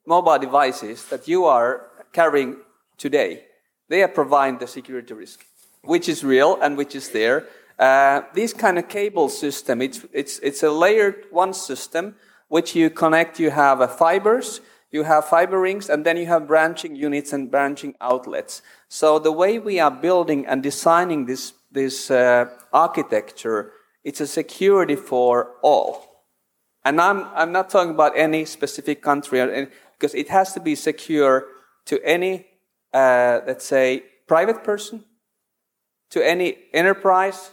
mobile 0.07 0.39
devices 0.39 1.05
that 1.07 1.27
you 1.27 1.47
are 1.47 1.87
carrying 2.13 2.57
today, 2.99 3.45
they 3.89 4.03
are 4.03 4.09
providing 4.09 4.59
the 4.59 4.67
security 4.67 5.15
risk, 5.15 5.47
which 5.83 6.09
is 6.09 6.23
real 6.23 6.59
and 6.61 6.77
which 6.77 6.95
is 6.95 7.09
there. 7.11 7.47
Uh, 7.79 8.23
this 8.35 8.53
kind 8.53 8.79
of 8.79 8.89
cable 8.89 9.29
system, 9.29 9.81
it's, 9.81 10.05
it's, 10.13 10.39
it's 10.41 10.63
a 10.63 10.71
layered 10.71 11.25
one 11.31 11.55
system 11.55 12.17
which 12.49 12.75
you 12.75 12.91
connect, 12.91 13.39
you 13.39 13.51
have 13.51 13.81
a 13.81 13.89
fibers, 13.89 14.61
you 14.91 15.05
have 15.05 15.27
fiber 15.27 15.61
rings, 15.61 15.89
and 15.89 16.05
then 16.05 16.17
you 16.17 16.27
have 16.27 16.47
branching 16.47 16.97
units 16.97 17.33
and 17.33 17.51
branching 17.51 17.95
outlets. 18.01 18.63
So 18.89 19.19
the 19.19 19.33
way 19.33 19.59
we 19.59 19.79
are 19.79 19.91
building 19.91 20.47
and 20.47 20.63
designing 20.63 21.27
this 21.27 21.53
this 21.71 22.11
uh, 22.11 22.47
architecture, 22.73 23.73
it's 24.05 24.21
a 24.21 24.27
security 24.27 24.97
for 24.97 25.57
all. 25.63 26.25
And 26.85 27.01
I'm, 27.01 27.25
I'm 27.35 27.53
not 27.53 27.69
talking 27.71 27.91
about 27.91 28.17
any 28.17 28.45
specific 28.45 29.03
country, 29.03 29.69
because 29.99 30.15
it 30.15 30.29
has 30.29 30.53
to 30.55 30.61
be 30.61 30.75
secure 30.75 31.47
to 31.87 32.03
any, 32.05 32.47
uh, 32.95 33.41
let's 33.47 33.65
say, 33.65 34.05
private 34.27 34.65
person, 34.65 35.05
to 36.11 36.27
any 36.27 36.57
enterprise, 36.73 37.51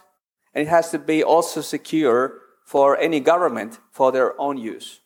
and 0.54 0.66
it 0.66 0.70
has 0.70 0.92
to 0.92 1.00
be 1.00 1.24
also 1.24 1.62
secure 1.62 2.40
for 2.66 2.98
any 2.98 3.20
government 3.20 3.80
for 3.92 4.12
their 4.12 4.40
own 4.40 4.58
use. 4.58 5.02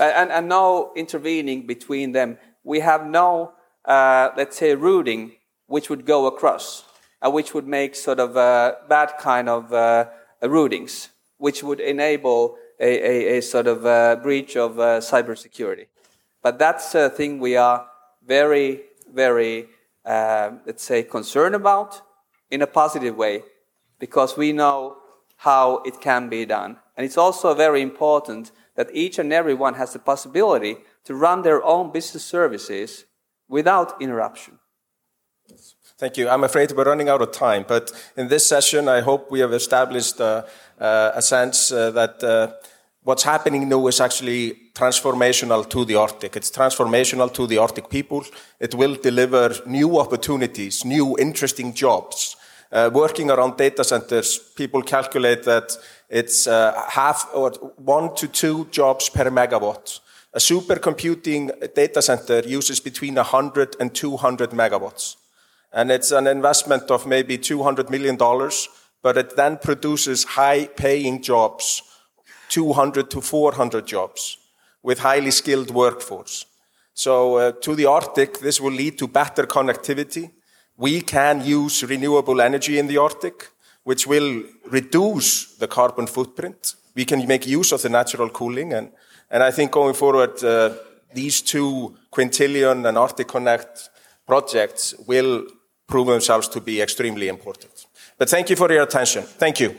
And, 0.00 0.30
and 0.30 0.48
no 0.48 0.92
intervening 0.96 1.66
between 1.66 2.12
them. 2.12 2.38
We 2.64 2.80
have 2.80 3.06
no, 3.06 3.52
uh, 3.84 4.30
let's 4.36 4.56
say, 4.56 4.74
routing 4.74 5.32
which 5.66 5.90
would 5.90 6.06
go 6.06 6.26
across 6.26 6.84
which 7.22 7.54
would 7.54 7.66
make 7.66 7.94
sort 7.94 8.20
of 8.20 8.36
uh, 8.36 8.74
bad 8.88 9.12
kind 9.18 9.48
of 9.48 9.72
uh, 9.72 10.06
routings, 10.42 11.08
which 11.38 11.62
would 11.62 11.80
enable 11.80 12.56
a, 12.78 12.86
a, 12.86 13.38
a 13.38 13.42
sort 13.42 13.66
of 13.66 13.84
uh, 13.84 14.16
breach 14.22 14.56
of 14.56 14.78
uh, 14.78 15.00
cybersecurity. 15.00 15.86
But 16.42 16.58
that's 16.58 16.94
a 16.94 17.10
thing 17.10 17.40
we 17.40 17.56
are 17.56 17.86
very, 18.24 18.82
very, 19.12 19.68
uh, 20.04 20.52
let's 20.64 20.84
say, 20.84 21.02
concerned 21.02 21.54
about 21.54 22.02
in 22.50 22.62
a 22.62 22.66
positive 22.66 23.16
way, 23.16 23.42
because 23.98 24.36
we 24.36 24.52
know 24.52 24.96
how 25.36 25.82
it 25.84 26.00
can 26.00 26.28
be 26.28 26.44
done. 26.46 26.76
And 26.96 27.04
it's 27.04 27.18
also 27.18 27.54
very 27.54 27.82
important 27.82 28.52
that 28.74 28.88
each 28.92 29.18
and 29.18 29.32
every 29.32 29.54
one 29.54 29.74
has 29.74 29.92
the 29.92 29.98
possibility 29.98 30.76
to 31.04 31.14
run 31.14 31.42
their 31.42 31.62
own 31.64 31.90
business 31.90 32.24
services 32.24 33.04
without 33.48 34.00
interruption. 34.00 34.58
Thank 35.98 36.16
you. 36.16 36.28
I'm 36.28 36.44
afraid 36.44 36.70
we're 36.70 36.84
running 36.84 37.08
out 37.08 37.22
of 37.22 37.32
time, 37.32 37.64
but 37.66 37.90
in 38.16 38.28
this 38.28 38.46
session, 38.46 38.88
I 38.88 39.00
hope 39.00 39.32
we 39.32 39.40
have 39.40 39.52
established 39.52 40.20
uh, 40.20 40.44
uh, 40.80 41.10
a 41.12 41.20
sense 41.20 41.72
uh, 41.72 41.90
that 41.90 42.22
uh, 42.22 42.52
what's 43.02 43.24
happening 43.24 43.68
now 43.68 43.84
is 43.88 44.00
actually 44.00 44.70
transformational 44.74 45.68
to 45.70 45.84
the 45.84 45.96
Arctic. 45.96 46.36
It's 46.36 46.52
transformational 46.52 47.34
to 47.34 47.48
the 47.48 47.58
Arctic 47.58 47.90
people. 47.90 48.24
It 48.60 48.76
will 48.76 48.94
deliver 48.94 49.56
new 49.66 49.98
opportunities, 49.98 50.84
new 50.84 51.18
interesting 51.18 51.74
jobs. 51.74 52.36
Uh, 52.70 52.90
working 52.92 53.28
around 53.32 53.56
data 53.56 53.82
centers, 53.82 54.38
people 54.54 54.82
calculate 54.82 55.42
that 55.42 55.76
it's 56.08 56.46
uh, 56.46 56.80
half 56.90 57.28
or 57.34 57.50
one 57.76 58.14
to 58.14 58.28
two 58.28 58.66
jobs 58.70 59.08
per 59.08 59.28
megawatt 59.30 59.98
A 60.32 60.38
supercomputing 60.38 61.74
data 61.74 62.00
center 62.02 62.40
uses 62.46 62.78
between 62.78 63.16
100 63.16 63.74
and 63.80 63.92
200 63.92 64.50
megawatts. 64.50 65.16
And 65.72 65.90
it's 65.90 66.10
an 66.10 66.26
investment 66.26 66.90
of 66.90 67.06
maybe 67.06 67.36
$200 67.36 67.90
million, 67.90 68.16
but 69.02 69.18
it 69.18 69.36
then 69.36 69.58
produces 69.58 70.24
high 70.24 70.66
paying 70.66 71.22
jobs, 71.22 71.82
200 72.48 73.10
to 73.10 73.20
400 73.20 73.86
jobs 73.86 74.38
with 74.82 75.00
highly 75.00 75.30
skilled 75.30 75.70
workforce. 75.70 76.46
So 76.94 77.36
uh, 77.36 77.52
to 77.60 77.74
the 77.74 77.86
Arctic, 77.86 78.40
this 78.40 78.60
will 78.60 78.72
lead 78.72 78.98
to 78.98 79.06
better 79.06 79.44
connectivity. 79.46 80.30
We 80.76 81.00
can 81.00 81.44
use 81.44 81.84
renewable 81.84 82.40
energy 82.40 82.78
in 82.78 82.86
the 82.86 82.98
Arctic, 82.98 83.48
which 83.84 84.06
will 84.06 84.42
reduce 84.66 85.56
the 85.56 85.68
carbon 85.68 86.06
footprint. 86.06 86.74
We 86.94 87.04
can 87.04 87.26
make 87.26 87.46
use 87.46 87.72
of 87.72 87.82
the 87.82 87.88
natural 87.88 88.30
cooling. 88.30 88.72
And, 88.72 88.90
and 89.30 89.42
I 89.42 89.50
think 89.50 89.72
going 89.72 89.94
forward, 89.94 90.42
uh, 90.42 90.74
these 91.14 91.40
two 91.40 91.96
Quintillion 92.12 92.88
and 92.88 92.98
Arctic 92.98 93.28
Connect 93.28 93.90
projects 94.26 94.94
will 95.06 95.46
prove 95.88 96.06
themselves 96.06 96.46
to 96.48 96.60
be 96.60 96.80
extremely 96.80 97.28
important. 97.28 97.86
But 98.18 98.28
thank 98.28 98.50
you 98.50 98.56
for 98.56 98.70
your 98.70 98.82
attention. 98.82 99.22
Thank 99.24 99.58
you. 99.60 99.76